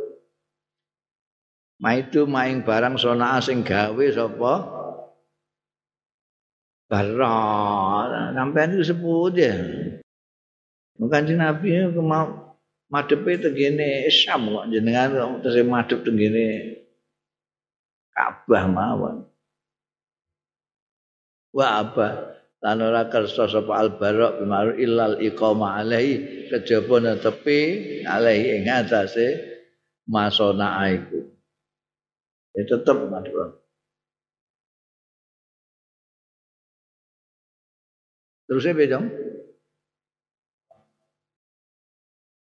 maitu 1.82 2.24
maing 2.24 2.64
barang 2.64 2.96
sona 2.96 3.40
sing 3.42 3.64
gawe 3.64 4.07
sapa 4.12 4.55
barok 6.88 8.05
sampean 8.36 8.76
itu 8.76 8.84
sebut 8.92 9.34
ya 9.36 9.57
Bukan 11.03 11.34
Nabi 11.34 11.88
mau 11.98 12.55
madepe 12.86 13.34
tengene 13.40 14.07
Syam 14.07 14.55
kok 14.55 14.70
jenengan 14.70 15.40
terus 15.42 15.66
madhep 15.66 16.07
tengene 16.07 16.78
Ka'bah 18.12 18.68
mawon. 18.68 19.24
Wa 21.50 21.80
apa? 21.80 22.32
Lan 22.63 22.79
ora 22.79 23.11
kersa 23.11 23.51
sapa 23.51 23.75
al-Bara' 23.75 24.39
bimaru 24.39 24.79
illal 24.79 25.19
iqama 25.19 25.83
alaihi 25.83 26.47
kejaba 26.47 27.03
netepi 27.03 27.59
alaihi 28.07 28.63
ing 28.63 28.71
atase 28.71 29.35
masona 30.07 30.87
iku. 30.87 31.27
Ya 32.55 32.63
tetep 32.63 32.99
madhep. 33.11 33.59
Terusnya 38.47 38.79
bedong. 38.79 39.07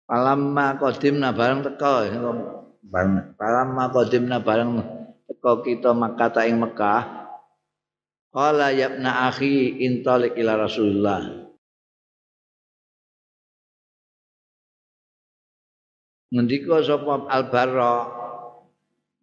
Palamma 0.07 0.79
qadimna 0.79 1.35
bareng 1.35 1.67
teko 1.67 2.07
bareng 2.87 3.35
palamma 3.35 3.91
qadimna 3.91 4.39
bareng 4.39 4.79
teko 5.27 5.67
kita 5.67 5.91
Makkah 5.91 6.31
ta 6.31 6.47
ing 6.47 6.63
Mekah 6.63 7.26
Qala 8.37 8.69
yabna 8.69 9.33
akhi 9.33 9.81
intalik 9.81 10.37
ila 10.37 10.61
Rasulullah 10.61 11.25
Ngendika 16.29 16.85
sapa 16.85 17.25
Al-Barra 17.33 18.13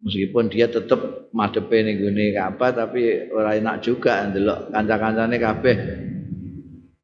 meskipun 0.03 0.51
dia 0.51 0.67
tetap 0.67 1.31
madepe 1.31 1.79
ning 1.79 2.03
gone 2.03 2.35
Ka'bah 2.35 2.75
tapi 2.75 3.31
ora 3.31 3.55
enak 3.55 3.79
juga 3.87 4.27
ndelok 4.27 4.75
kanca-kancane 4.75 5.37
kabeh 5.39 5.77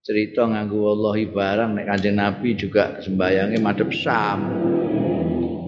cerita 0.01 0.49
nganggo 0.49 0.81
wallahi 0.81 1.29
barang 1.29 1.77
nek 1.77 1.85
Kanjeng 1.85 2.17
Nabi 2.17 2.57
juga 2.57 2.97
sembayange 2.99 3.61
madhep 3.61 3.89
Sam. 3.93 4.39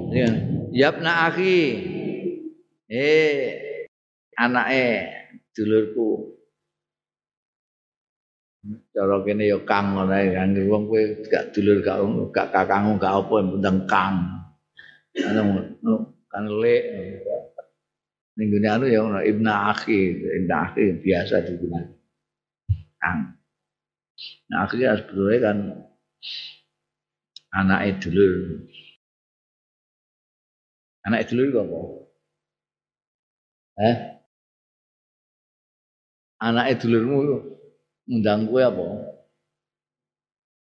Ya, 0.10 0.30
yapna 0.74 1.30
akhi. 1.30 1.62
Eh, 2.90 3.38
anake 4.38 4.86
dulurku. 5.54 6.33
Cara 8.64 9.20
kene 9.28 9.44
ya 9.52 9.60
Kang 9.68 9.92
ngono 9.92 10.16
ae 10.16 10.32
kan 10.32 10.56
wong 10.56 10.88
kowe 10.88 11.04
gak 11.28 11.52
dulur 11.52 11.84
gak 11.84 12.00
gak 12.32 12.48
kakangmu 12.56 12.96
gak 12.96 13.12
apa 13.20 13.36
penting 13.44 13.78
Kang. 13.92 14.16
Anu 15.20 15.94
kan 16.32 16.48
lek 16.48 16.84
ning 18.40 18.50
anu 18.64 18.86
ya 18.88 19.04
Ibnu 19.04 19.52
Akhi, 19.52 20.00
Ibnu 20.16 20.54
Akhi 20.56 20.84
biasa 21.04 21.44
digunakan. 21.44 21.92
Kang. 23.04 23.36
Nah, 24.48 24.64
akhirnya 24.64 24.96
sebetulnya 24.96 25.40
kan 25.44 25.58
anak 27.52 28.00
dulu. 28.00 28.64
Anak 31.04 31.28
itu 31.28 31.52
apa? 31.52 31.80
Eh? 33.84 33.98
Anak 36.40 36.80
dulurmu 36.80 37.53
ngundang 38.08 38.52
gue 38.52 38.62
apa? 38.62 38.88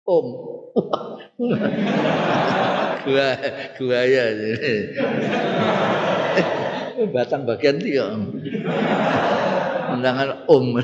Om. 0.10 0.28
gua 3.06 3.30
gua 3.78 4.00
ya. 4.10 4.26
Batang 7.14 7.46
bagian 7.46 7.78
tiga. 7.78 8.18
Undangan 9.94 10.50
om. 10.50 10.78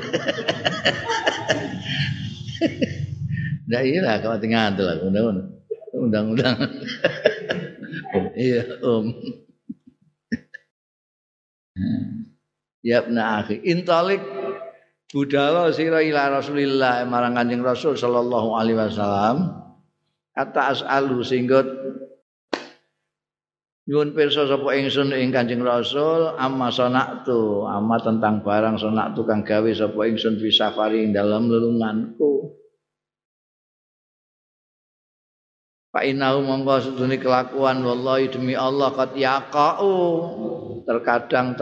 Nah 3.66 3.82
iya 3.82 3.98
lah 3.98 4.22
kalau 4.22 4.38
tinggal 4.38 4.78
itu 4.78 4.82
lah 4.86 4.94
undang-undang. 5.02 6.54
iya 8.38 8.62
om. 8.78 9.10
ya 12.86 13.02
nah 13.10 13.42
akhi 13.42 13.58
intalik 13.66 14.22
budala 15.10 15.70
sira 15.70 16.02
ila 16.02 16.40
Rasulillah 16.40 17.06
marang 17.06 17.38
Kanjeng 17.38 17.62
Rasul 17.62 17.94
sallallahu 17.94 18.56
alaihi 18.58 18.78
wasallam. 18.78 19.62
Kata 20.36 20.76
asalu 20.76 21.24
sehingga 21.24 21.64
Nyuwun 23.86 24.18
pirsa 24.18 24.50
sapa 24.50 24.74
ingsun 24.74 25.14
ing 25.14 25.30
Kanjeng 25.30 25.62
Rasul 25.62 26.34
amma 26.34 26.74
sanaktu, 26.74 27.62
amma 27.70 28.02
tentang 28.02 28.42
barang 28.42 28.82
sanaktu 28.82 29.22
kang 29.22 29.46
gawe 29.46 29.70
sapa 29.70 30.10
ingsun 30.10 30.42
fi 30.42 30.50
safari 30.50 31.06
ing 31.06 31.14
dalam 31.14 31.46
lelunganku. 31.46 32.50
Pak 35.94 36.02
inahu 36.02 36.42
monggo 36.42 36.82
sedune 36.82 37.14
kelakuan 37.22 37.78
wallahi 37.86 38.26
demi 38.26 38.58
Allah 38.58 38.90
kat 38.90 39.14
yaqau. 39.14 39.86
Terkadang 40.82 41.54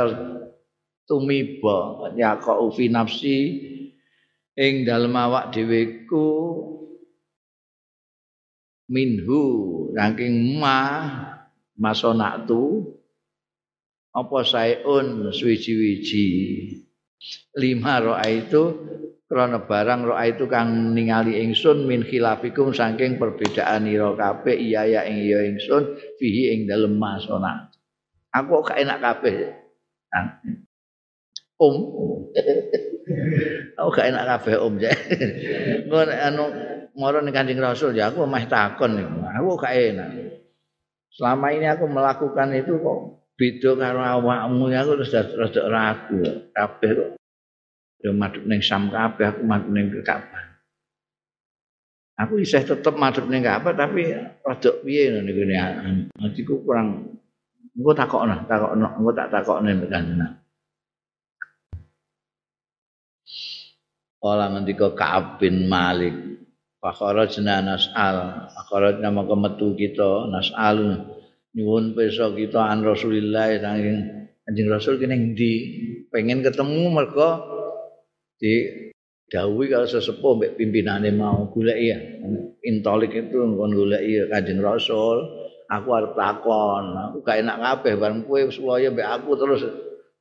tertumiba 1.05 2.09
yaqau 2.17 2.73
fi 2.73 2.89
nafsi 2.89 3.39
ing 4.57 4.89
dalem 4.89 5.13
awak 5.13 5.53
dheweku 5.53 6.33
minhu 8.89 9.45
saking 9.93 10.57
mah 10.57 11.45
masonatu 11.77 12.89
apa 14.17 14.39
saeun 14.49 15.29
suwiji-wiji 15.29 16.27
lima 17.61 18.01
roa 18.01 18.25
itu 18.25 18.63
krana 19.29 19.61
barang 19.61 20.09
roa 20.09 20.25
itu 20.25 20.49
kang 20.49 20.97
ningali 20.97 21.37
ingsun 21.45 21.85
min 21.85 22.01
khilafikum 22.01 22.73
saking 22.73 23.21
perbedaan 23.21 23.85
ira 23.93 24.17
kabeh 24.17 24.57
iya 24.57 24.89
ya 24.89 25.01
ing 25.05 25.21
ya 25.21 25.45
ingsun 25.53 26.01
fihi 26.17 26.57
ing 26.57 26.61
dalem 26.65 26.97
masona 26.97 27.69
aku 28.33 28.65
kok 28.65 28.79
enak 28.81 29.05
kabeh 29.05 29.53
om 31.61 31.75
aku 33.79 33.89
gak 33.95 34.09
enak 34.11 34.25
kabeh 34.27 34.57
om 34.59 34.75
ya 34.81 34.91
ngono 35.87 36.13
anu 36.13 36.45
moro 36.95 37.19
ning 37.21 37.35
Kanjeng 37.35 37.59
Rasul 37.59 37.95
ya 37.95 38.11
aku 38.11 38.27
meh 38.27 38.47
takon 38.47 38.99
aku 38.99 39.51
gak 39.59 39.75
enak. 39.75 40.09
Selama 41.15 41.55
ini 41.55 41.67
aku 41.71 41.87
melakukan 41.87 42.51
itu 42.59 42.75
kok 42.83 42.99
beda 43.39 43.71
karo 43.79 44.03
awakmu 44.03 44.71
ya 44.71 44.83
aku 44.83 44.99
terus 45.03 45.15
rada 45.15 45.63
ragu 45.71 46.23
kabeh 46.51 46.91
kok. 46.91 47.11
Ya 48.03 48.11
madhep 48.11 48.43
ning 48.47 48.61
Sam 48.63 48.91
kabeh 48.91 49.31
aku 49.31 49.43
madhep 49.47 49.71
ning 49.71 49.87
Ka'bah. 50.03 50.45
Aku 52.19 52.39
isih 52.39 52.63
tetep 52.67 52.95
madhep 52.99 53.27
ning 53.31 53.47
Ka'bah 53.47 53.75
tapi 53.75 54.11
rada 54.43 54.71
piye 54.83 55.15
ngene 55.15 55.31
iki 55.31 55.55
atiku 56.19 56.63
kurang 56.63 57.19
engko 57.75 57.91
takokno 57.95 58.47
takokno 58.47 58.87
engko 58.99 59.11
tak 59.15 59.31
takokne 59.35 59.71
kanjeng 59.87 60.35
Kala 64.25 64.49
ngendika 64.57 64.97
Ka'ab 64.97 65.37
bin 65.37 65.69
Malik 65.69 66.17
Fakharajna 66.85 67.65
nas'al. 67.65 68.49
Fakharajna 68.53 69.09
maka 69.09 69.33
metu 69.37 69.73
kita 69.73 70.29
nas'al. 70.29 71.01
Nyuwun 71.57 71.97
pesa 71.97 72.29
kita 72.33 72.61
an 72.61 72.85
Rasulillah 72.85 73.57
saking 73.57 73.99
Anjing 74.45 74.69
Rasul 74.69 75.01
kene 75.01 75.33
ndi? 75.33 75.53
Pengen 76.13 76.45
ketemu 76.45 76.93
mergo 76.93 77.41
di 78.37 78.69
dawuhi 79.33 79.73
kalau 79.73 79.89
sesepuh 79.89 80.37
mbek 80.37 80.61
pimpinane 80.61 81.09
mau 81.17 81.49
goleki. 81.49 81.89
Ya 81.89 81.99
intolik 82.69 83.17
itu 83.17 83.41
kon 83.41 83.73
goleki 83.73 84.29
Kanjeng 84.29 84.61
Rasul. 84.61 85.25
Aku 85.73 85.89
arep 85.97 86.13
takon 86.13 86.93
aku 86.93 87.25
gak 87.25 87.41
enak 87.41 87.57
kabeh 87.57 87.97
bareng 87.97 88.29
kowe 88.29 88.37
suwaya 88.53 88.93
mbek 88.93 89.09
aku 89.09 89.33
terus 89.41 89.65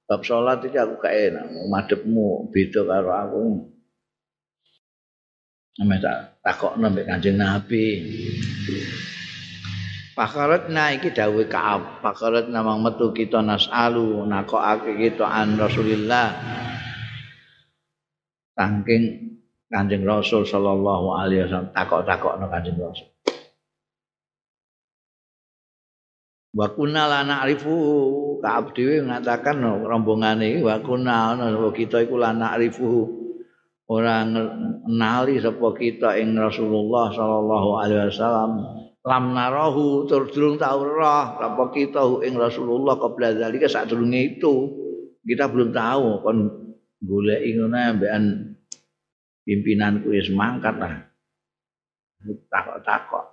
bab 0.07 0.23
salat 0.23 0.63
iki 0.63 0.79
aku 0.79 0.95
gak 1.03 1.11
enak 1.11 1.43
madhepmu 1.67 2.47
beda 2.55 2.87
karo 2.87 3.11
aku 3.11 3.41
Ame 5.81 5.97
tak 5.97 6.37
takokno 6.45 6.85
mbek 6.93 7.09
Kanjeng 7.09 7.41
Nabi. 7.41 7.85
Pakarat 10.13 10.69
iki 10.69 11.09
dawuh 11.09 11.49
Ka'ab 11.49 12.05
Pakarat 12.05 12.45
namang 12.45 12.85
metu 12.85 13.09
kita 13.09 13.41
nasalu 13.41 14.21
nakokake 14.29 14.93
kita 15.01 15.25
an 15.25 15.57
Rasulillah. 15.57 16.29
Saking 18.53 19.33
Kanjeng 19.73 20.05
Rasul 20.05 20.45
sallallahu 20.45 21.17
alaihi 21.17 21.49
wasallam 21.49 21.73
takok-takokno 21.73 22.45
Kanjeng 22.53 22.77
Rasul. 22.77 23.09
Wa 26.53 26.69
kunna 26.69 27.09
la 27.09 27.25
na'rifu. 27.25 27.73
Ka'ab 28.45 28.77
dhewe 28.77 29.01
mengatakan 29.01 29.57
rombongane 29.65 30.61
wa 30.61 30.77
kunna 30.85 31.33
kita 31.73 32.05
iku 32.05 32.21
la 32.21 32.29
na'rifu 32.29 33.22
ora 33.93 34.25
ngenali 34.25 35.37
sapa 35.37 35.67
kita 35.77 36.17
ing 36.17 36.33
Rasulullah 36.33 37.13
sallallahu 37.13 37.69
alaihi 37.77 38.09
wasallam 38.09 38.51
lam 39.05 39.23
narahu 39.37 40.09
tur 40.09 40.31
durung 40.33 40.57
tau 40.57 40.81
roh 40.81 41.37
apa 41.37 41.63
kita 41.69 42.01
ing 42.25 42.33
Rasulullah 42.33 42.97
qabla 42.97 43.37
zalika 43.37 43.69
sadurunge 43.69 44.39
itu 44.39 44.53
kita 45.21 45.45
belum 45.51 45.69
tahu 45.69 46.25
kon 46.25 46.37
golek 47.03 47.43
ngono 47.43 47.77
ambekan 47.77 48.53
pimpinanku 49.43 50.09
wis 50.11 50.31
mangkat 50.31 50.75
lah. 50.79 50.93
Takok-takok. 52.23 53.25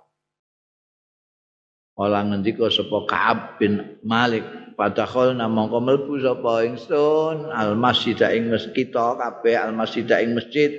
Ola 1.99 2.23
ngendika 2.27 2.67
sapa 2.67 2.97
Ka'ab 3.07 3.39
bin 3.59 3.99
Malik 4.03 4.43
padahal 4.77 5.37
namangka 5.37 5.79
mlebu 5.79 6.19
sapa 6.21 6.65
ingsun 6.67 7.49
al 7.51 7.75
masjid 7.79 8.17
ing 8.31 8.51
masjid 8.51 8.87
kabeh 8.91 9.55
al 9.55 9.73
masjid 9.75 10.05
ing 10.19 10.35
masjid. 10.37 10.71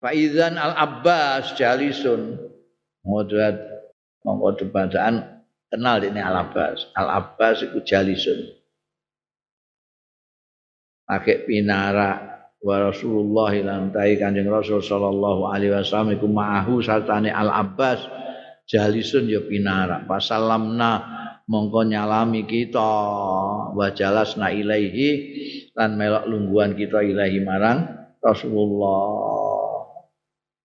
Faizan 0.00 0.60
al 0.60 0.76
Abbas 0.76 1.56
jalisun. 1.56 2.36
Modrat 3.04 3.60
mongko 4.24 4.64
debatan 4.64 5.44
kenal 5.68 6.00
ini 6.00 6.20
al 6.20 6.48
Abbas 6.48 6.88
al 6.96 7.08
Abbas 7.08 7.64
iku 7.64 7.80
jalisun. 7.84 8.52
Pakai 11.04 11.44
pinara 11.44 12.34
wa 12.64 12.76
Rasulullah 12.80 13.52
lan 13.60 13.92
tai 13.92 14.16
Kanjeng 14.16 14.48
Rasul 14.48 14.80
sallallahu 14.80 15.52
alaihi 15.52 15.76
wasallam 15.76 16.16
iku 16.16 16.24
ma'ahu 16.24 16.80
sartane 16.80 17.28
Al 17.28 17.52
Abbas 17.52 18.00
jalisun 18.64 19.28
ya 19.28 19.44
pinara. 19.44 20.00
Pasalamna 20.08 21.23
mongko 21.48 21.80
nyalami 21.88 22.44
kita. 22.48 22.92
Wa 23.74 23.90
jalasna 23.92 24.52
ilaihi 24.54 25.08
lan 25.74 25.96
melok 25.98 26.24
lungguan 26.28 26.76
kita 26.78 27.02
ilahi 27.02 27.38
marang 27.42 27.84
Rasulullah. 28.20 29.04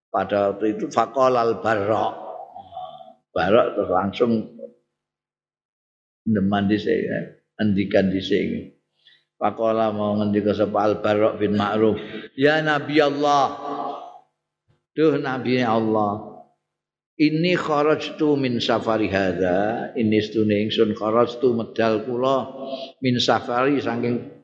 Pada 0.09 0.53
waktu 0.53 0.77
itu 0.77 0.85
faqal 0.89 1.37
al 1.37 1.61
barra. 1.61 2.05
Barra 3.29 3.73
terus 3.77 3.91
langsung 3.93 4.31
deman 6.29 6.69
andikan 7.59 8.09
dhisik 8.13 8.79
Pakola 9.39 9.95
mau 9.95 10.19
ngendika 10.19 10.51
sapa 10.51 10.83
Al 10.83 10.99
Barok 10.99 11.39
bin 11.39 11.55
Ma'ruf, 11.55 11.95
"Ya 12.35 12.59
Nabi 12.59 12.99
Allah, 12.99 13.55
Duh 14.91 15.15
Nabi 15.15 15.63
Allah, 15.63 16.28
ini 17.19 17.51
kharajtu 17.59 18.39
min 18.39 18.63
safari 18.63 19.11
hadza, 19.11 19.91
ini 19.99 20.23
stune 20.23 20.55
ingsun 20.63 20.95
kharajtu 20.95 21.51
medal 21.51 22.07
kula 22.07 22.47
min 23.03 23.19
safari 23.19 23.83
saking 23.83 24.39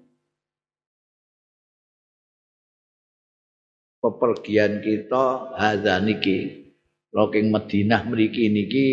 pepergian 4.03 4.83
kita 4.83 5.55
hadza 5.55 6.03
niki. 6.03 6.67
Loking 7.15 7.47
Madinah 7.47 8.03
mriki 8.11 8.51
niki. 8.51 8.89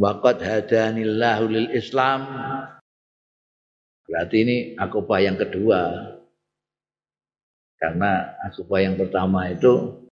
Waqad 0.00 0.40
hadanillahu 0.40 1.44
lil 1.52 1.68
Islam. 1.76 2.24
Berarti 4.08 4.36
ini 4.40 4.56
akubah 4.80 5.20
yang 5.20 5.36
kedua. 5.36 6.10
Karena 7.76 8.40
akubah 8.40 8.80
yang 8.80 8.96
pertama 8.96 9.52
itu 9.52 10.05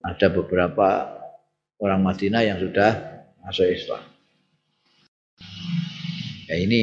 ada 0.00 0.26
beberapa 0.32 0.88
orang 1.80 2.00
Madinah 2.00 2.42
yang 2.44 2.58
sudah 2.60 2.90
masuk 3.44 3.68
Islam. 3.68 4.02
Ya 6.48 6.56
ini 6.60 6.82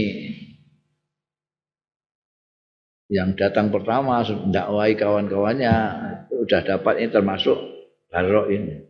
yang 3.07 3.36
datang 3.36 3.72
pertama 3.74 4.24
mendakwai 4.24 4.95
kawan-kawannya 4.95 5.76
sudah 6.32 6.61
dapat 6.63 6.93
ini 7.03 7.09
termasuk 7.11 7.57
Barok 8.07 8.47
ini. 8.47 8.88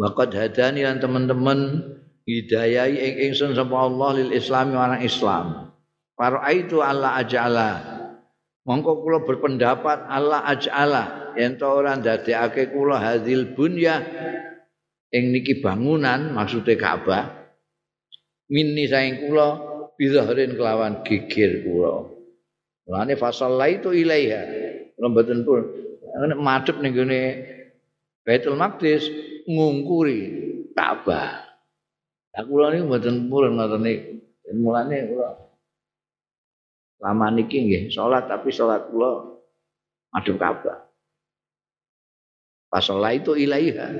Waqad 0.00 0.32
hadani 0.32 0.88
dan 0.88 1.04
teman-teman 1.04 1.84
hidayahi 2.24 2.96
ing 2.96 3.14
ingsun 3.30 3.52
sapa 3.52 3.76
Allah 3.76 4.24
lil 4.24 4.32
Islami 4.32 4.72
orang 4.72 5.04
Islam. 5.04 5.68
Allah 6.16 7.12
ajala. 7.20 7.70
Mongko 8.64 9.04
kula 9.04 9.26
berpendapat 9.26 10.06
Allah 10.08 10.40
ajala 10.48 11.21
yen 11.38 11.56
to 11.60 11.66
ora 11.68 11.96
ndadekake 11.96 12.72
kula 12.72 12.98
hadil 12.98 13.52
bunya 13.54 14.00
ing 15.12 15.30
niki 15.30 15.60
bangunan 15.60 16.32
maksude 16.32 16.74
Ka'bah. 16.80 17.28
Minni 18.52 18.88
saing 18.88 19.28
kula 19.28 19.60
bidhahrin 19.96 20.56
kelawan 20.56 21.04
gigir 21.04 21.64
kula. 21.64 22.08
Mulane 22.88 23.14
fasallaitu 23.20 23.92
ilaiha. 23.92 24.42
Lembeten 24.96 25.44
pun 25.44 25.62
madhep 26.40 26.80
ning 26.82 26.92
gone 26.96 27.20
Baitul 28.22 28.54
Maqdis 28.54 29.06
ngungkuri 29.46 30.20
Ka'bah. 30.74 31.42
Aku 32.32 32.56
kula 32.56 32.72
niku 32.72 32.88
mboten 32.88 33.28
purun 33.28 33.60
ngoten 33.60 33.80
niku. 33.84 34.10
Mulane 34.56 34.96
kula 35.12 35.28
lama 37.02 37.34
niki 37.34 37.66
nggih 37.66 37.82
salat 37.90 38.30
tapi 38.30 38.54
salat 38.54 38.88
kula 38.88 39.38
madhep 40.12 40.36
Ka'bah. 40.38 40.81
Pas 42.72 42.80
salat 42.80 43.20
itu 43.20 43.36
ilaiha. 43.36 43.92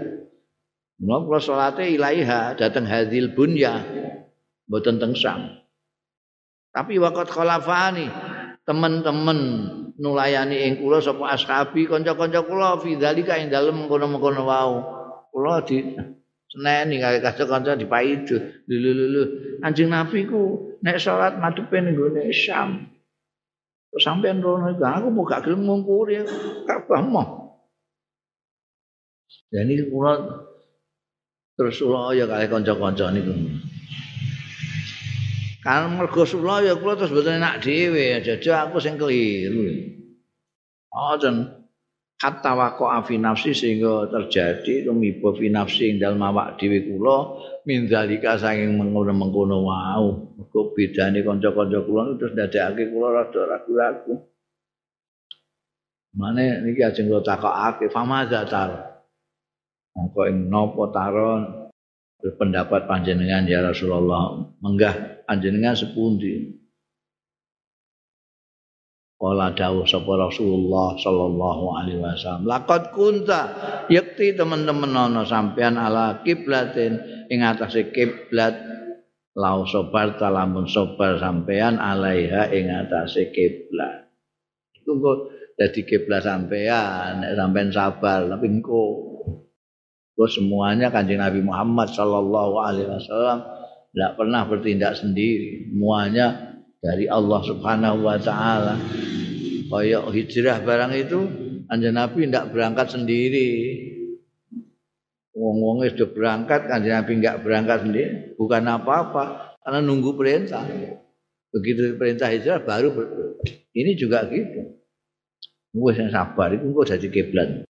Mula 0.96 1.36
salate 1.44 1.92
ilaiha 1.92 2.56
dateng 2.56 2.88
hadil 2.88 3.36
bunya 3.36 3.84
mboten 4.64 4.96
teng 4.96 5.12
Sam. 5.12 5.60
Tapi 6.72 6.96
waqat 6.96 7.28
khalafani 7.28 8.08
teman-teman 8.64 9.38
nulayani 10.00 10.56
ing 10.64 10.72
kula 10.80 11.04
sapa 11.04 11.36
ashabi 11.36 11.84
kanca-kanca 11.84 12.48
kula 12.48 12.80
fi 12.80 12.96
dzalika 12.96 13.36
ing 13.36 13.52
dalem 13.52 13.84
kono-kono 13.92 14.48
wau. 14.48 14.72
Kula 15.28 15.60
di 15.68 15.92
seneni 16.48 16.96
kaya 16.96 17.20
kanca-kanca 17.20 17.76
dipaidu. 17.76 18.64
Lho 18.72 19.22
Anjing 19.60 19.92
Nabi 19.92 20.24
ku 20.24 20.72
nek 20.80 20.96
salat 20.96 21.36
madhepe 21.36 21.76
ning 21.76 21.92
gone 21.92 22.24
Syam. 22.32 22.88
sampean 24.00 24.40
rono 24.40 24.72
aku 24.72 25.12
mau 25.12 25.28
gak 25.28 25.44
gelem 25.44 25.68
ngungkuri 25.68 26.24
Ka'bah 26.64 27.04
mau. 29.32 29.52
Jadi 29.52 29.84
kula 29.92 30.12
terus 31.56 31.76
kula 31.80 32.16
ya 32.16 32.24
kali 32.24 32.46
kanca-kanca 32.48 33.12
niku. 33.12 33.32
Kan 35.62 35.94
mergo 35.94 36.26
sula 36.26 36.58
ya 36.64 36.74
kula 36.74 36.98
terus 36.98 37.14
mboten 37.14 37.38
enak 37.38 37.62
dhewe, 37.62 38.18
aja 38.18 38.66
aku 38.66 38.82
sing 38.82 38.98
keliru. 38.98 39.94
Oh, 40.92 41.16
dan 41.16 41.62
kata 42.18 42.52
wako 42.52 42.90
afi 42.90 43.16
nafsi 43.16 43.54
sehingga 43.54 44.10
terjadi 44.10 44.84
tumiba 44.86 45.32
fi 45.32 45.48
nafsi 45.48 45.88
ing 45.88 45.96
dalem 46.02 46.20
awak 46.20 46.58
dhewe 46.58 46.82
kula 46.84 47.38
mindalika 47.62 48.36
saking 48.36 48.74
mengkono-mengkono 48.74 49.62
wau. 49.62 50.34
Mergo 50.34 50.74
bedane 50.74 51.22
kanca-kanca 51.22 51.78
kula 51.86 52.18
terus 52.18 52.32
ndadekake 52.34 52.90
kula 52.90 53.08
rada 53.22 53.40
ragu-ragu. 53.46 54.14
Mane 56.18 56.60
niki 56.66 56.82
ajeng 56.82 57.06
kula 57.06 57.22
takokake 57.22 57.86
famaza 57.86 58.42
tar. 58.50 58.91
Mongko 59.92 60.20
ing 60.28 60.48
napa 60.48 60.82
taron 60.88 61.40
berpendapat 62.22 62.88
panjenengan 62.88 63.44
ya 63.44 63.60
Rasulullah 63.60 64.40
menggah 64.62 65.24
panjenengan 65.26 65.76
sepundi 65.76 66.62
Kala 69.22 69.54
dawuh 69.54 69.86
sapa 69.86 70.18
Rasulullah 70.18 70.98
sallallahu 70.98 71.64
alaihi 71.78 72.02
wasallam. 72.02 72.42
Laqad 72.42 72.90
kunta 72.90 73.54
yakti 73.86 74.34
teman-teman 74.34 74.90
ana 74.90 75.22
sampean 75.22 75.78
ala 75.78 76.26
kiblatin 76.26 76.98
ing 77.30 77.46
atase 77.46 77.94
kiblat 77.94 78.58
lau 79.38 79.62
sobar 79.62 80.18
lamun 80.18 80.66
sobar 80.66 81.22
sampean 81.22 81.78
alaiha 81.78 82.50
ing 82.50 82.66
atase 82.66 83.30
kiblat. 83.30 84.10
Kok 84.82 85.18
dadi 85.54 85.86
kiblat 85.86 86.26
sampean 86.26 87.22
sampean 87.38 87.70
sabar 87.70 88.26
tapi 88.26 88.50
engko 88.50 89.11
kok 90.12 90.30
semuanya 90.30 90.92
kanjeng 90.92 91.20
Nabi 91.20 91.40
Muhammad 91.40 91.90
sallallahu 91.92 92.54
alaihi 92.60 92.88
wasallam 92.88 93.38
tidak 93.92 94.12
pernah 94.16 94.42
bertindak 94.48 94.96
sendiri. 94.96 95.72
Semuanya 95.72 96.56
dari 96.80 97.06
Allah 97.06 97.40
Subhanahu 97.44 97.98
wa 98.04 98.16
taala. 98.16 98.74
Kaya 99.72 100.04
hijrah 100.12 100.60
barang 100.60 100.92
itu 100.96 101.20
Kanjeng 101.72 101.96
Nabi 101.96 102.28
tidak 102.28 102.52
berangkat 102.52 102.92
sendiri. 102.92 103.48
Wong-wong 105.32 105.88
sudah 105.88 106.12
berangkat, 106.12 106.68
Kanjeng 106.68 107.00
Nabi 107.00 107.12
enggak 107.16 107.40
berangkat 107.40 107.88
sendiri, 107.88 108.36
bukan 108.36 108.68
apa-apa, 108.68 109.56
karena 109.64 109.80
nunggu 109.80 110.12
perintah. 110.12 110.68
Begitu 111.48 111.96
perintah 111.96 112.28
hijrah 112.28 112.60
baru 112.60 112.92
ini 113.72 113.96
juga 113.96 114.28
gitu. 114.28 114.76
Wes 115.72 115.96
yang 115.96 116.12
sabar 116.12 116.52
itu 116.52 116.68
kok 116.76 116.88
jadi 116.92 117.08
kiblat. 117.08 117.64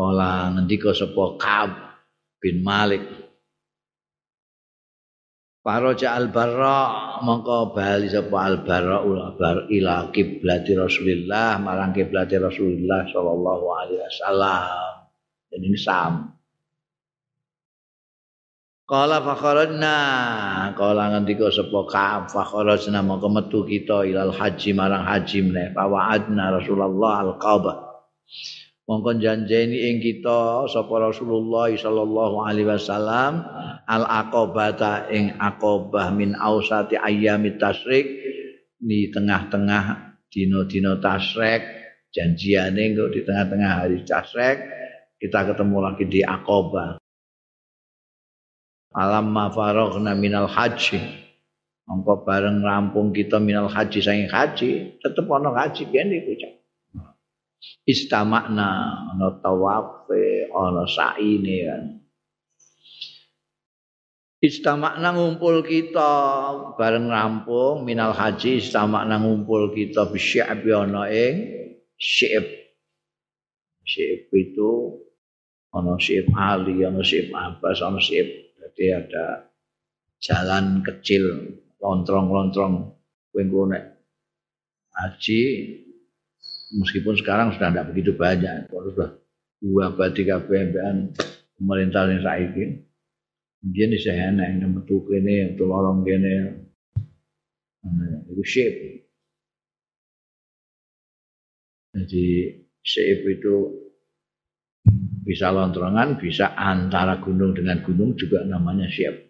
Ola 0.00 0.48
ngendika 0.54 0.96
sapa 0.96 1.36
Ka'ab 1.36 1.70
bin 2.40 2.64
Malik 2.64 3.04
Faraja 5.60 6.16
al-barra 6.16 7.20
mongko 7.20 7.76
bali 7.76 8.08
sapa 8.08 8.48
al-barra 8.48 9.04
ila 9.68 10.08
kiblati 10.08 10.72
Rasulillah 10.72 11.60
marang 11.60 11.92
kiblati 11.92 12.40
Rasulillah 12.40 13.04
sallallahu 13.12 13.66
alaihi 13.68 14.00
wasallam. 14.00 15.04
Dan 15.52 15.60
ini 15.60 15.76
sam. 15.76 16.32
Kala 18.88 19.20
fakharajna 19.20 19.96
kala 20.80 21.12
ngendika 21.12 21.52
sapa 21.52 21.80
ka 21.84 22.24
fakharajna 22.32 23.04
mongko 23.04 23.28
metu 23.28 23.60
kita 23.68 24.08
ilal 24.08 24.32
haji 24.32 24.72
marang 24.72 25.04
haji 25.04 25.44
meneh 25.44 25.76
fawaadna 25.76 26.56
Rasulullah 26.56 27.20
al-Qabah. 27.28 27.76
Mongkon 28.90 29.22
janjeni 29.22 29.86
ing 29.86 30.02
kita 30.02 30.66
sapa 30.66 30.90
Rasulullah 30.98 31.70
sallallahu 31.70 32.42
alaihi 32.42 32.66
wasallam 32.66 33.46
al 33.86 34.02
aqobata 34.02 35.06
ing 35.14 35.38
aqobah 35.38 36.10
min 36.10 36.34
ausati 36.34 36.98
ayyamit 36.98 37.62
tasyrik 37.62 38.18
di 38.82 39.06
tengah-tengah 39.14 40.18
dino-dino 40.26 40.98
tasyrik 40.98 41.62
janjiane 42.10 42.98
kok 42.98 43.14
di 43.14 43.22
tengah-tengah 43.22 43.70
hari 43.78 44.02
tasyrik 44.02 44.58
kita 45.22 45.38
ketemu 45.54 45.78
lagi 45.86 46.04
di 46.10 46.26
aqobah. 46.26 46.98
Alam 48.90 49.30
ma 49.30 49.52
faraghna 49.54 50.18
minal 50.18 50.50
haji. 50.50 50.98
Mongko 51.86 52.26
bareng 52.26 52.58
rampung 52.66 53.14
kita 53.14 53.38
minal 53.38 53.70
haji 53.70 54.02
saking 54.02 54.30
haji 54.30 54.98
tetep 54.98 55.26
ana 55.30 55.54
haji 55.54 55.86
ben 55.90 56.10
iku 56.10 56.58
istamakna 57.84 58.68
ana 59.14 59.40
tawafe 59.40 60.48
ana 60.52 60.84
saine 60.88 61.56
kan. 61.66 61.84
Istamakna 64.40 65.12
ngumpul 65.12 65.60
kita 65.60 66.12
bareng 66.80 67.12
rampung 67.12 67.84
minal 67.84 68.16
haji 68.16 68.64
istamakna 68.64 69.20
ngumpul 69.20 69.68
kita 69.76 70.08
bisyab 70.08 70.64
ana 70.64 71.12
ing 71.12 71.34
syib. 72.00 72.48
Syib 73.84 74.32
itu 74.32 74.96
ana 75.76 76.00
syib 76.00 76.32
Ali 76.32 76.88
ana 76.88 77.04
syib 77.04 77.28
Abbas 77.36 77.84
ana 77.84 78.00
syib 78.00 78.50
jadi 78.56 79.04
ada 79.04 79.50
jalan 80.24 80.80
kecil 80.88 81.56
lontrong-lontrong. 81.80 82.96
Kowe 83.30 83.44
haji 84.90 85.42
meskipun 86.74 87.18
sekarang 87.18 87.54
sudah 87.54 87.70
tidak 87.74 87.88
begitu 87.90 88.14
banyak 88.14 88.70
kalau 88.70 88.90
sudah 88.94 89.10
dua 89.60 89.92
atau 89.92 90.10
tiga 90.14 90.40
BMPN 90.40 91.12
pemerintah 91.58 92.08
yang 92.08 92.22
saiki 92.22 92.64
dia 93.60 93.84
ini 93.84 94.00
saya 94.00 94.32
enak 94.32 94.56
yang 94.56 94.72
metu 94.72 95.04
kene 95.04 95.52
untuk 95.52 95.68
lorong 95.68 96.00
kene. 96.00 96.64
Itu 98.32 98.40
shape 98.40 99.00
jadi 101.90 102.26
shape 102.86 103.24
itu 103.26 103.54
bisa 105.26 105.50
lontrongan 105.50 106.16
bisa 106.16 106.54
antara 106.54 107.18
gunung 107.18 107.52
dengan 107.52 107.82
gunung 107.82 108.14
juga 108.14 108.46
namanya 108.46 108.86
shape 108.86 109.29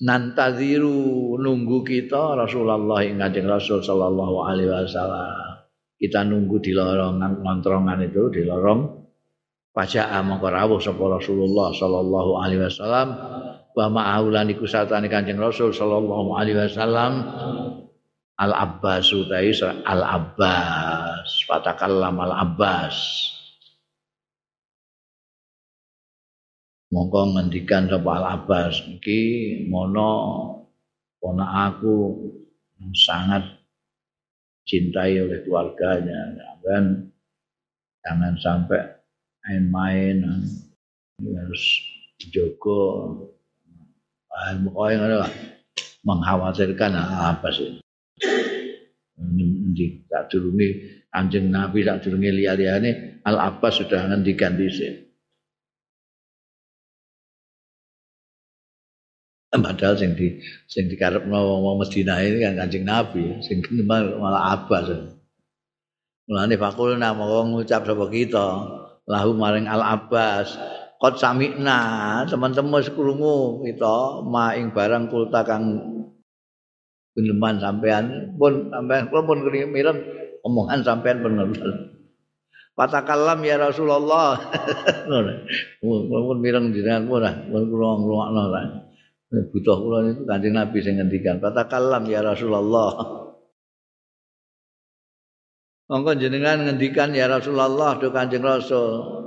nantaziru 0.00 1.36
nunggu 1.36 1.84
kita 1.84 2.34
Rasulullah 2.36 3.04
ing 3.04 3.20
Kanjeng 3.20 3.48
Rasul 3.48 3.84
sallallahu 3.84 4.36
alaihi 4.48 4.72
wasallam. 4.72 5.68
Kita 6.00 6.24
nunggu 6.24 6.56
di 6.64 6.72
lorong 6.72 7.20
ngontrongan 7.20 8.00
itu 8.08 8.32
di 8.32 8.48
lorong 8.48 9.00
Pajak 9.70 10.10
mongko 10.26 10.50
rawuh 10.50 10.82
sapa 10.82 10.98
Rasulullah 10.98 11.70
sallallahu 11.70 12.42
alaihi 12.42 12.66
wasallam. 12.66 13.08
Wa 13.70 13.86
ma'aulan 13.86 14.50
iku 14.50 14.66
satane 14.66 15.06
Kanjeng 15.06 15.38
Rasul 15.38 15.70
sallallahu 15.70 16.34
alaihi 16.34 16.58
wasallam. 16.58 17.22
Al 18.40 18.50
Abbas 18.50 19.14
utai 19.14 19.54
Al 19.86 20.02
Abbas 20.02 21.44
fatakallam 21.46 22.18
Al 22.18 22.34
Abbas 22.34 22.96
mongko 26.90 27.38
ngendikan 27.38 27.86
sapa 27.86 28.10
Al 28.20 28.26
Abbas. 28.38 28.74
Iki 28.98 29.20
mono 29.70 30.10
ponak 31.22 31.50
aku 31.74 32.18
sangat 32.92 33.46
cintai 34.66 35.22
oleh 35.22 35.42
keluarganya. 35.46 36.34
Dan 36.60 37.08
jangan 38.04 38.34
sampai 38.36 38.80
main-main 39.46 40.20
harus 41.16 41.64
pokoknya 44.60 44.96
ngono 45.00 45.18
mengkhawatirkan 46.04 46.92
apa 46.96 47.48
sih 47.52 47.80
di 49.70 50.04
tak 50.10 50.32
durungi 50.32 50.68
anjing 51.14 51.48
Nabi 51.48 51.84
tak 51.86 52.04
durungi 52.04 52.30
liya-liyane 52.40 53.22
Al 53.24 53.36
Abbas 53.38 53.80
sudah 53.80 54.10
ngendikan 54.10 54.56
di 54.56 54.68
padahal 59.50 59.98
sing 59.98 60.14
di 60.14 60.38
sing 60.70 60.86
dikarepno 60.86 61.34
wong 61.34 61.82
Madinah 61.82 62.22
ini 62.22 62.38
kan 62.38 62.54
Kanjeng 62.54 62.86
Nabi 62.86 63.42
sing 63.42 63.58
malah 63.82 64.54
Abbas 64.54 64.94
mulane 66.30 66.54
fakulna 66.54 67.10
mau 67.10 67.42
ngucap 67.42 67.82
sapa 67.82 68.06
kita 68.06 68.46
lahu 69.10 69.34
maring 69.34 69.66
Al 69.66 69.82
Abbas 69.82 70.54
qad 71.02 71.18
sami'na 71.18 72.22
teman-teman 72.30 72.78
sekrungu 72.78 73.66
kita 73.66 74.22
maing 74.22 74.70
barang 74.70 75.10
kulta 75.10 75.42
kang 75.42 75.82
geneman 77.18 77.58
sampean 77.58 78.38
pun 78.38 78.70
sampean 78.70 79.10
kula 79.10 79.26
pun 79.26 79.38
mireng 79.50 79.98
omongan 80.46 80.86
sampean 80.86 81.26
bener 81.26 81.50
Patakallam 82.70 83.44
ya 83.44 83.60
Rasulullah. 83.60 84.40
Ngono. 85.10 85.32
Pun 85.84 86.38
mireng 86.40 86.72
jenengan 86.72 87.04
pun 87.12 87.20
lah, 87.20 87.36
pun 87.52 87.68
kula 87.68 87.88
ngrungokno 88.00 88.42
lah. 88.48 88.62
Butuh 89.30 89.76
kula 89.78 89.98
itu 90.10 90.22
Kanjeng 90.26 90.54
Nabi 90.58 90.78
sing 90.82 90.98
ngendikan, 90.98 91.38
"Fatakallam 91.38 92.06
ya 92.10 92.20
Rasulullah." 92.20 92.94
Monggo 95.90 96.14
jenengan 96.14 96.62
ngendikan 96.66 97.10
ya 97.14 97.26
Rasulullah 97.26 97.98
do 97.98 98.10
Kanjeng 98.14 98.46
Rasul. 98.46 99.18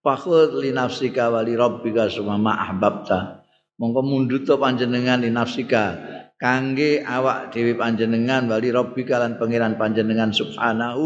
Fakhud 0.00 0.58
li 0.58 0.74
nafsika 0.74 1.30
wa 1.30 1.44
li 1.44 1.54
rabbika 1.54 2.10
summa 2.10 2.56
ahbabta. 2.56 3.46
Monggo 3.78 4.02
mundhut 4.02 4.46
panjenengan 4.46 5.22
li 5.22 5.30
nafsika 5.30 5.98
kangge 6.40 7.04
awak 7.04 7.52
dhewe 7.52 7.76
panjenengan 7.76 8.48
wali 8.48 8.72
rabbika 8.72 9.20
lan 9.20 9.36
pangeran 9.36 9.76
panjenengan 9.76 10.32
subhanahu 10.32 11.04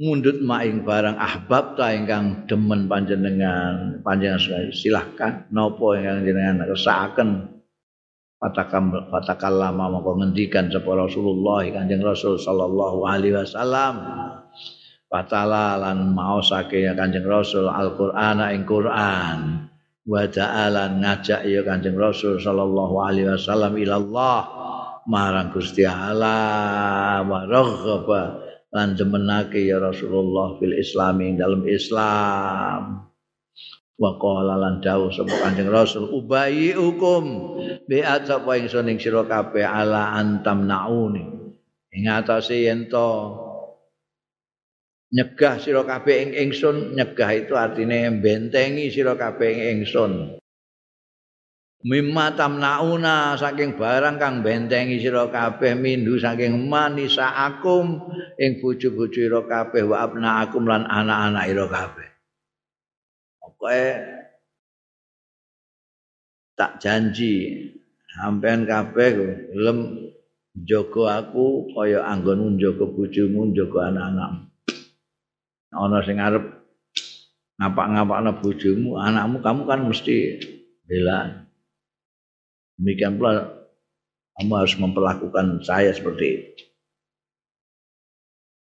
mundut 0.00 0.40
maing 0.40 0.80
barang 0.88 1.20
ahbab 1.20 1.76
ta 1.76 1.92
ingkang 1.92 2.48
demen 2.48 2.88
panjenengan 2.88 4.00
panjenengan 4.00 4.72
silahkan 4.72 5.44
nopo 5.52 5.92
ingkang 5.92 6.24
jenengan 6.24 6.64
kersakaken 6.64 7.60
patakam 8.40 8.88
patakallama 9.12 9.92
moko 9.92 10.16
ngendikan 10.16 10.72
sapa 10.72 10.96
Rasulullah 10.96 11.60
Kanjeng 11.68 12.00
Rasul 12.00 12.40
sallallahu 12.40 13.04
alaihi 13.04 13.36
wasallam. 13.36 13.94
Patala 15.10 15.76
lan 15.76 16.16
maosake 16.16 16.86
Kanjeng 16.96 17.28
Rasul 17.28 17.68
Al-Qur'an 17.68 18.40
ing 18.56 18.64
Qur'an. 18.64 19.68
Wa 20.08 20.24
ta'ala 20.24 20.96
ngajak 20.96 21.44
ya 21.44 21.60
Kanjeng 21.60 22.00
Rasul 22.00 22.40
sallallahu 22.40 22.94
alaihi 23.04 23.28
wasallam 23.28 23.76
ilallah. 23.76 24.48
Marang 25.04 25.52
Gusti 25.52 25.84
Allah 25.84 27.20
wa 27.26 27.44
raghaba 27.44 28.49
lan 28.70 28.94
demenake 28.94 29.66
ya 29.66 29.82
Rasulullah 29.82 30.58
fil 30.58 30.78
islami 30.78 31.34
dalam 31.34 31.66
Islam. 31.66 33.06
Wa 34.00 34.16
qala 34.16 34.56
lan 34.56 34.80
dawuh 34.80 35.12
sapa 35.12 35.34
Kanjeng 35.44 35.68
Rasul 35.68 36.08
ubayi 36.08 36.72
hukum 36.72 37.52
bi 37.84 38.00
atapa 38.00 38.56
ingsun 38.56 38.88
ing 38.88 38.96
sira 38.96 39.28
kabeh 39.28 39.60
ala 39.60 40.16
antam 40.16 40.64
nauni. 40.64 41.20
Ing 41.92 42.08
atase 42.08 42.64
yen 42.64 42.88
to 42.88 43.36
nyegah 45.12 45.60
sira 45.60 45.84
kabeh 45.84 46.16
ing 46.16 46.30
ingsun 46.32 46.96
nyegah 46.96 47.44
itu 47.44 47.52
artine 47.52 48.08
bentengi 48.24 48.88
sira 48.88 49.18
kabeh 49.20 49.52
ing 49.52 49.60
ingsun 49.84 50.39
mimma 51.80 52.36
tamnauna 52.36 53.40
saking 53.40 53.80
barang 53.80 54.20
kang 54.20 54.44
bentengi 54.44 55.00
sira 55.00 55.32
kabeh 55.32 55.72
mindu 55.72 56.20
saking 56.20 56.68
manisa 56.68 57.32
akum 57.48 58.12
ing 58.36 58.60
bojo-bojo 58.60 59.20
ira 59.20 59.40
kabeh 59.48 59.88
wa 59.88 60.04
abna 60.04 60.44
akum 60.44 60.68
lan 60.68 60.84
anak-anak 60.84 61.44
ira 61.48 61.66
kabeh. 61.68 62.08
Pokoke 63.40 63.84
tak 66.60 66.76
janji 66.76 67.64
sampean 68.12 68.68
kabeh 68.68 69.08
gelem 69.56 70.12
jaga 70.68 71.24
aku 71.24 71.72
kaya 71.72 72.04
anggonmu 72.04 72.60
jaga 72.60 72.84
bojomu 72.84 73.56
jaga 73.56 73.88
anak-anak 73.88 74.52
ana 75.72 75.98
sing 76.04 76.20
arep 76.20 76.44
ngapak-ngapakna 77.56 78.30
bojomu 78.36 79.00
anakmu 79.00 79.40
kamu 79.40 79.62
kan 79.64 79.80
mesti 79.88 80.16
bela 80.84 81.39
Demikian 82.80 83.20
pula 83.20 83.44
kamu 84.40 84.52
harus 84.56 84.74
memperlakukan 84.80 85.60
saya 85.60 85.92
seperti 85.92 86.24
itu. 86.32 86.64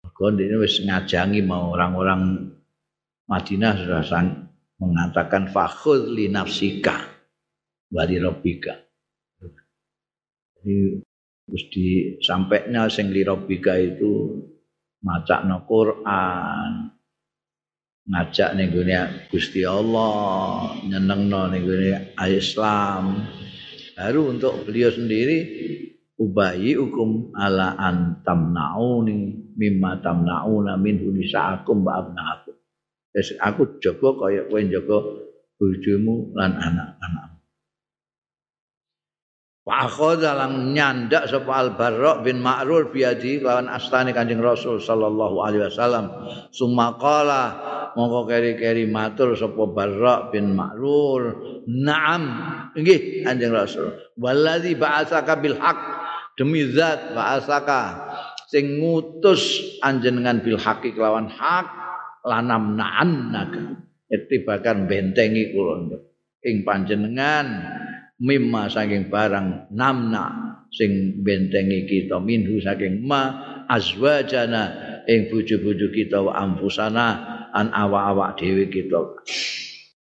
Mereka 0.03 0.35
ini 0.35 0.57
wis 0.59 0.83
ngajangi 0.83 1.47
mau 1.47 1.71
orang-orang 1.79 2.51
Madinah 3.31 3.79
sudah 3.79 4.03
sang 4.03 4.51
mengatakan 4.83 5.47
fakhud 5.47 6.11
li 6.11 6.27
nafsika 6.27 7.07
wali 7.95 8.19
robika. 8.19 8.75
Jadi 10.59 10.99
mesti 11.47 11.87
sampainya 12.19 12.91
sing 12.91 13.15
li 13.15 13.23
robika 13.23 13.79
itu 13.79 14.43
maca 15.07 15.47
no 15.47 15.63
Quran, 15.65 16.91
ngajak 18.11 18.59
nih 18.59 19.31
Gusti 19.31 19.63
Allah, 19.63 20.75
nyeneng 20.83 21.31
no 21.31 21.47
nih 21.47 22.19
Islam, 22.27 23.25
baru 24.01 24.32
untuk 24.32 24.64
beliau 24.64 24.88
sendiri 24.88 25.44
ubayi 26.16 26.72
hukum 26.72 27.36
ala 27.36 27.76
antam 27.76 28.57
nauni 28.57 29.53
mimma 29.61 30.01
tamnauna 30.01 30.80
min 30.80 31.05
hunisaakum 31.05 31.84
wa 31.84 32.01
abnaakum. 32.01 32.57
Jadi 33.12 33.36
aku 33.36 33.76
jaga 33.76 34.09
kaya 34.16 34.48
kowe 34.48 34.61
jaga 34.64 34.98
bojomu 35.61 36.32
lan 36.32 36.57
anak-anakmu. 36.57 37.36
Wa 39.68 39.84
lang 40.16 40.72
nyandak 40.72 41.28
sapa 41.28 41.53
Al 41.53 41.76
Barra 41.76 42.24
bin 42.24 42.40
Ma'rur 42.40 42.88
biadi 42.88 43.44
lawan 43.44 43.68
astane 43.68 44.16
Kanjeng 44.16 44.40
Rasul 44.40 44.80
sallallahu 44.80 45.44
alaihi 45.44 45.68
wasallam. 45.68 46.09
Summa 46.48 46.96
qala 46.96 47.42
mongko 47.97 48.30
keri-keri 48.30 48.86
matur 48.86 49.34
sapa 49.34 49.64
Barra 49.70 50.28
bin 50.30 50.55
Ma'rur. 50.55 51.22
Naam, 51.66 52.22
nggih 52.74 53.26
Kanjeng 53.26 53.55
Rasul. 53.55 53.95
Wallazi 54.18 54.74
ba'atsaka 54.76 55.32
bil 55.38 55.57
haq 55.59 55.78
demi 56.34 56.66
zat 56.70 57.12
ba'atsaka 57.12 58.11
sing 58.51 58.82
ngutus 58.82 59.76
anjenengan 59.84 60.43
bil 60.43 60.59
haqi 60.59 60.95
kelawan 60.95 61.30
hak 61.30 61.66
lanam 62.26 62.74
na'annaka. 62.74 63.86
Itibakan 64.11 64.91
bentengi 64.91 65.55
kula 65.55 66.03
ing 66.43 66.66
panjenengan 66.66 67.47
mimma 68.20 68.66
saking 68.66 69.07
barang 69.07 69.70
namna 69.72 70.51
sing 70.70 71.22
bentengi 71.22 71.86
kita 71.88 72.18
minhu 72.18 72.59
saking 72.59 73.07
ma 73.07 73.64
azwajana 73.70 74.91
ing 75.07 75.30
bojo-bojo 75.32 75.88
kita 75.95 76.20
wa 76.20 76.36
ampusana 76.36 77.09
an 77.55 77.74
awak-awak 77.74 78.38
dhewe 78.38 78.66
kita. 78.70 79.22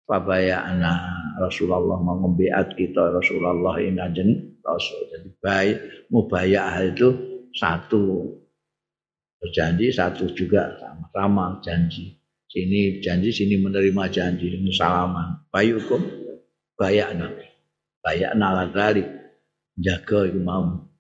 Pabayana 0.06 0.94
Rasulullah 1.40 1.96
mengembiat 2.04 2.76
kita 2.76 3.16
Rasulullah 3.16 3.80
ing 3.80 3.96
kanjeng 3.96 4.32
Rasul. 4.60 5.08
Jadi 5.08 5.30
baik 5.40 5.78
mubayah 6.12 6.84
itu 6.84 7.10
satu. 7.56 8.36
Berjanji 9.42 9.90
satu 9.90 10.30
juga 10.38 10.78
sama-sama 10.78 11.58
janji. 11.66 12.14
Sini 12.46 13.02
janji 13.02 13.34
sini 13.34 13.58
menerima 13.58 14.04
janji 14.12 14.54
ini 14.54 14.70
salaman. 14.70 15.48
Bayukum 15.50 16.04
bayakna. 16.78 17.32
Kayak 18.06 18.38
nala 18.38 18.70
kali. 18.70 19.02
Jaga 19.82 20.30
iku 20.30 20.40
mau. 20.44 20.92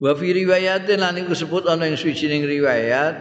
Wa 0.00 0.16
fi 0.16 0.32
riwayatin 0.32 0.96
lan 0.96 1.20
iku 1.20 1.36
sebut 1.36 1.68
ana 1.68 1.84
ing 1.84 2.00
suwijining 2.00 2.48
riwayat 2.48 3.20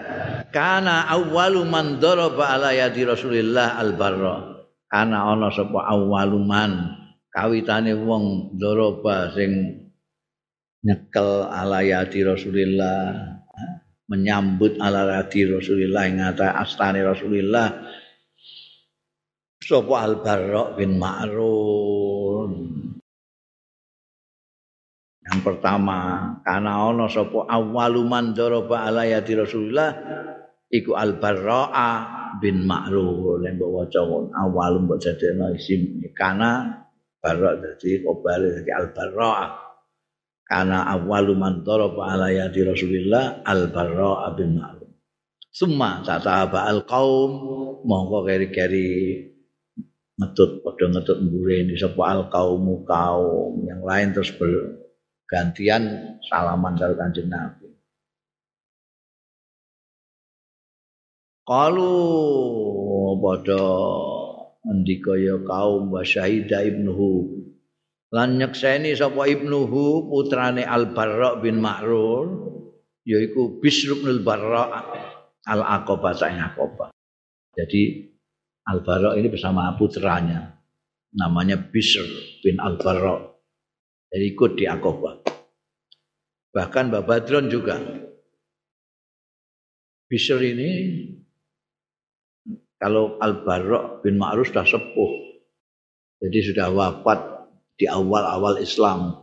kana 0.49 1.05
awwalu 1.09 1.65
man 1.65 2.01
daraba 2.01 2.57
ala 2.57 2.73
yadi 2.73 3.05
Rasulillah 3.05 3.77
al-barra. 3.77 4.65
Kana 4.89 5.29
ana 5.29 5.53
sapa 5.53 5.85
awwalu 5.85 6.41
man 6.41 6.71
kawitane 7.29 7.93
wong 7.93 8.57
daraba 8.57 9.29
sing 9.33 9.85
nyekel 10.81 11.45
ala 11.45 11.85
yadi 11.85 12.25
Rasulillah 12.25 13.13
menyambut 14.09 14.81
ala 14.81 15.21
yadi 15.21 15.45
Rasulillah 15.45 16.03
ing 16.09 16.17
astane 16.25 17.05
Rasulillah 17.05 17.67
sapa 19.61 19.95
Al 20.01 20.25
Barra 20.25 20.73
bin 20.73 20.97
Ma'run. 20.97 22.51
Yang 25.29 25.45
pertama, 25.45 26.33
karena 26.41 26.89
ana 26.89 27.05
sapa 27.05 27.45
awaluman 27.45 28.33
daraba 28.33 28.89
ala 28.89 29.05
yati 29.05 29.37
Rasulullah 29.37 29.93
iku 30.69 30.95
Al 30.95 31.17
Barra 31.17 31.69
bin 32.37 32.65
Ma'run. 32.65 33.43
Nek 33.43 33.57
mbok 33.57 33.69
waca 33.69 34.01
awalum 34.45 34.89
mbok 34.89 35.01
jadekno 35.01 35.53
isim 35.53 36.01
kana 36.13 36.85
Barra 37.19 37.59
dadi 37.59 37.99
kobale 38.01 38.61
dadi 38.61 38.71
Al 38.71 38.93
Barra. 38.95 39.33
Karena 40.49 40.89
awaluman 40.97 41.61
daraba 41.61 42.17
ala 42.17 42.33
yati 42.33 42.65
Rasulullah 42.65 43.45
Al 43.45 43.69
Barra 43.69 44.33
bin 44.33 44.57
Ma'run. 44.57 44.89
Summa 45.49 46.05
tataba 46.05 46.69
al 46.69 46.85
qaum 46.85 47.31
mongko 47.83 48.21
keri-keri 48.21 49.17
ngetut 50.19 50.59
padha 50.61 50.85
ngetut 50.91 51.17
ini 51.23 51.79
sapa 51.79 52.03
al 52.11 52.21
kaumu 52.27 52.83
kaum 52.83 53.63
yang 53.63 53.79
lain 53.79 54.11
terus 54.11 54.35
bergantian 54.35 56.15
salaman 56.27 56.75
karo 56.75 56.93
Kanjeng 56.99 57.31
Nabi. 57.31 57.68
Kalu 61.49 61.97
padha 63.17 63.65
ndika 64.69 65.17
ya 65.17 65.41
kaum 65.41 65.89
wa 65.89 66.05
syahida 66.05 66.61
ibnuhu 66.61 67.41
lan 68.13 68.37
nyekseni 68.37 68.93
sapa 68.93 69.25
ibnuhu 69.25 70.13
putrane 70.13 70.61
Al 70.61 70.93
Barra 70.93 71.41
bin 71.41 71.57
Ma'rur 71.57 72.53
yaiku 73.01 73.57
Bisr 73.57 73.97
bin 73.97 74.13
Al 74.13 74.21
Barra 74.21 74.63
Al 75.49 75.61
Aqabah 75.65 76.13
Aqabah. 76.21 76.93
Jadi 77.57 78.13
Al 78.69 78.85
Barok 78.85 79.17
ini 79.17 79.27
bersama 79.33 79.73
putranya 79.73 80.59
namanya 81.13 81.57
Bishr 81.57 82.05
bin 82.45 82.61
Al-Barra. 82.61 83.33
Jadi 84.09 84.25
ikut 84.29 84.51
di 84.57 84.65
Aqabah. 84.69 85.15
Bahkan 86.53 86.85
Mbak 86.89 87.03
Badron 87.05 87.45
juga. 87.49 87.77
Bishr 90.09 90.41
ini 90.41 90.69
kalau 92.79 93.19
Al-Barra 93.19 93.99
bin 93.99 94.15
Ma'ruf 94.15 94.55
sudah 94.55 94.63
sepuh. 94.63 95.11
Jadi 96.23 96.39
sudah 96.51 96.71
wafat 96.71 97.19
di 97.75 97.85
awal-awal 97.91 98.59
Islam. 98.63 99.19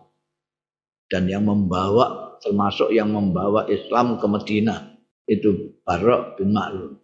Dan 1.08 1.24
yang 1.32 1.48
membawa, 1.48 2.36
termasuk 2.44 2.92
yang 2.92 3.08
membawa 3.16 3.64
Islam 3.72 4.20
ke 4.20 4.26
Medina. 4.28 4.76
Itu 5.24 5.80
Barra 5.82 6.36
bin 6.36 6.52
Ma'ruf. 6.52 7.00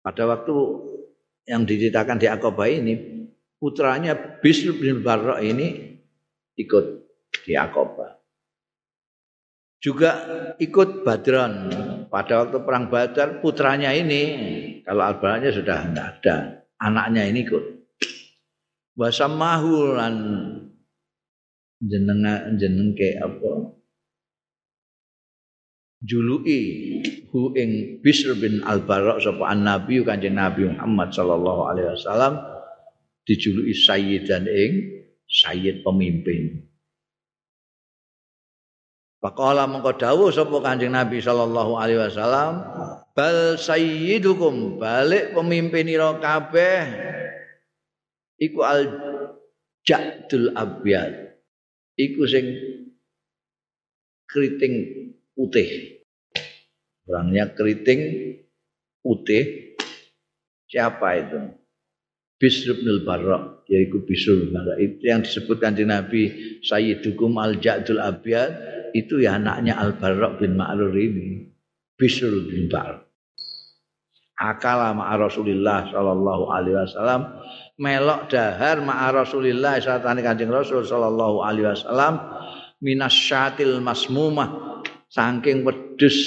Pada 0.00 0.24
waktu 0.28 0.54
yang 1.44 1.68
diceritakan 1.68 2.16
di 2.16 2.28
Aqabah 2.28 2.68
ini, 2.68 2.94
putranya 3.60 4.16
Bishr 4.16 4.72
bin 4.72 5.04
Barra 5.04 5.40
ini 5.44 6.00
ikut 6.56 6.84
di 7.44 7.52
Aqabah. 7.56 8.23
Juga 9.84 10.10
ikut 10.56 11.04
Badran. 11.04 11.68
Pada 12.08 12.40
waktu 12.40 12.64
perang 12.64 12.88
Badar 12.88 13.44
putranya 13.44 13.92
ini 13.92 14.22
kalau 14.80 15.04
albaranya 15.04 15.52
sudah 15.52 15.84
tidak 15.84 16.06
ada, 16.20 16.36
anaknya 16.80 17.28
ini 17.28 17.44
ikut. 17.44 17.64
Bahasa 18.96 19.28
mahulan 19.28 20.16
jenengan 21.84 22.56
jeneng 22.56 22.96
ke 22.96 23.20
apa? 23.20 23.76
Jului 26.04 26.60
hu 27.28 27.52
ing 27.52 28.00
Bisr 28.00 28.36
bin 28.40 28.64
Al-Bara 28.64 29.20
sapa 29.20 29.52
Nabi 29.52 30.04
Kanjeng 30.04 30.36
Nabi 30.36 30.68
Muhammad 30.68 31.12
sallallahu 31.12 31.60
alaihi 31.64 31.92
wasallam 31.96 32.40
dijuluki 33.24 33.72
sayyidan 33.72 34.48
ing 34.48 34.72
sayyid 35.28 35.80
pemimpin. 35.84 36.72
Faqala 39.24 39.64
mengko 39.64 39.96
dawuh 39.96 40.28
sapa 40.28 40.60
Kanjeng 40.60 40.92
Nabi 40.92 41.16
sallallahu 41.16 41.80
alaihi 41.80 41.96
wasallam, 41.96 42.60
bal 43.16 43.56
sayyidukum 43.56 44.76
balik 44.76 45.32
pemimpin 45.32 45.88
ira 45.88 46.20
kabeh 46.20 46.84
iku 48.36 48.60
al 48.60 48.84
jadul 49.80 50.52
abyad. 50.52 51.40
Iku 51.96 52.28
sing 52.28 52.52
keriting 54.28 54.92
putih. 55.32 56.02
Orangnya 57.08 57.48
keriting 57.56 58.00
putih. 59.00 59.72
Siapa 60.68 61.08
itu? 61.16 61.38
Bisr 62.34 62.76
bin 62.76 62.90
al-Barra, 62.98 63.62
yaitu 63.70 64.02
Bisr 64.04 64.36
bin 64.36 64.58
al 64.58 64.74
Itu 64.82 65.06
yang 65.06 65.22
disebutkan 65.22 65.78
di 65.78 65.86
Nabi 65.86 66.22
Sayyidukum 66.66 67.38
al-Ja'dul 67.38 68.02
Abiyad, 68.02 68.73
itu 68.94 69.18
ya 69.18 69.36
anaknya 69.36 69.74
Al-Barra 69.74 70.38
bin 70.38 70.54
Ma'rur 70.54 70.94
ini. 70.94 71.50
Bisr 71.98 72.30
bin 72.46 72.70
Barra. 72.70 73.02
Akala 74.34 74.90
ma'a 74.90 75.14
Rasulillah 75.14 75.94
sallallahu 75.94 76.50
alaihi 76.50 76.74
wasallam 76.74 77.38
melok 77.78 78.34
dahar 78.34 78.82
ma'a 78.82 79.14
Rasulillah 79.14 79.78
satane 79.78 80.26
Kanjeng 80.26 80.50
Rasul 80.50 80.82
sallallahu 80.82 81.46
alaihi 81.46 81.70
wasallam 81.70 82.18
minas 82.82 83.14
syatil 83.14 83.78
masmumah 83.78 84.82
saking 85.06 85.62
wedhus 85.62 86.18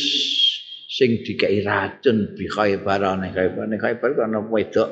sing 0.87 1.19
dikai 1.19 1.59
racun 1.67 2.31
bi 2.31 2.47
Khaibar 2.47 3.03
nek 3.19 3.35
Khaibar 3.35 3.67
nek 3.67 3.79
Khaibar 3.83 4.09
ana 4.23 4.39
wedok 4.39 4.87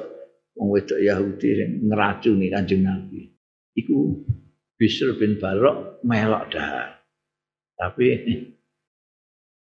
wong 0.59 0.75
wedok 0.75 0.99
Yahudi 0.99 1.49
sing 1.55 1.71
ngeracuni 1.87 2.51
Kanjeng 2.51 2.83
Nabi. 2.83 3.31
Iku 3.79 4.27
Bisr 4.75 5.15
bin 5.15 5.39
Barok 5.39 6.03
melok 6.03 6.51
dah. 6.51 6.94
Tapi 7.75 8.05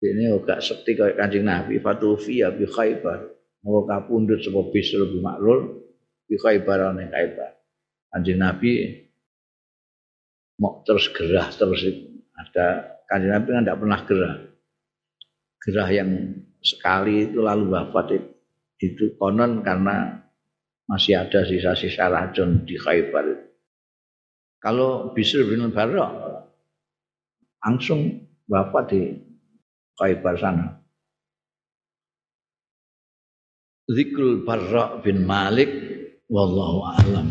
ini 0.01 0.25
gak 0.41 0.65
sekti 0.65 0.97
kayak 0.97 1.21
Kanjeng 1.21 1.45
Nabi 1.45 1.77
Fatufi 1.77 2.41
ya 2.41 2.49
bi 2.49 2.65
Khaibar. 2.65 3.29
Mau 3.61 3.85
kapundut 3.85 4.41
sebab 4.41 4.73
Bisr 4.73 5.05
bin 5.05 5.21
Makrul 5.21 5.85
bi 6.25 6.35
Khaibar 6.41 6.97
nek 6.97 7.13
Khaibar. 7.13 7.51
Kanjeng 8.09 8.41
Nabi 8.41 8.71
mau 10.57 10.81
terus 10.81 11.09
gerah 11.13 11.49
terus 11.53 11.85
ada 12.33 12.97
Kanjeng 13.05 13.33
Nabi 13.37 13.47
kan 13.53 13.65
pernah 13.77 14.01
gerah 14.05 14.35
gerah 15.61 15.89
yang 15.93 16.09
sekali 16.61 17.29
itu 17.29 17.41
lalu 17.41 17.69
wafat 17.69 18.17
itu, 18.17 18.29
itu 18.81 19.05
konon 19.21 19.61
karena 19.61 20.25
masih 20.89 21.21
ada 21.21 21.45
sisa-sisa 21.45 22.09
racun 22.09 22.65
di 22.65 22.75
Khaybar. 22.81 23.53
Kalau 24.61 25.13
Bisr 25.13 25.45
bin 25.45 25.69
Barra 25.69 26.41
langsung 27.61 28.25
wafat 28.49 28.85
di 28.91 29.01
Khaybar 30.01 30.35
sana. 30.41 30.81
Zikrul 33.91 34.47
Barra 34.47 34.97
bin 35.03 35.27
Malik 35.27 35.69
wallahu 36.31 36.85
a'lam 36.95 37.27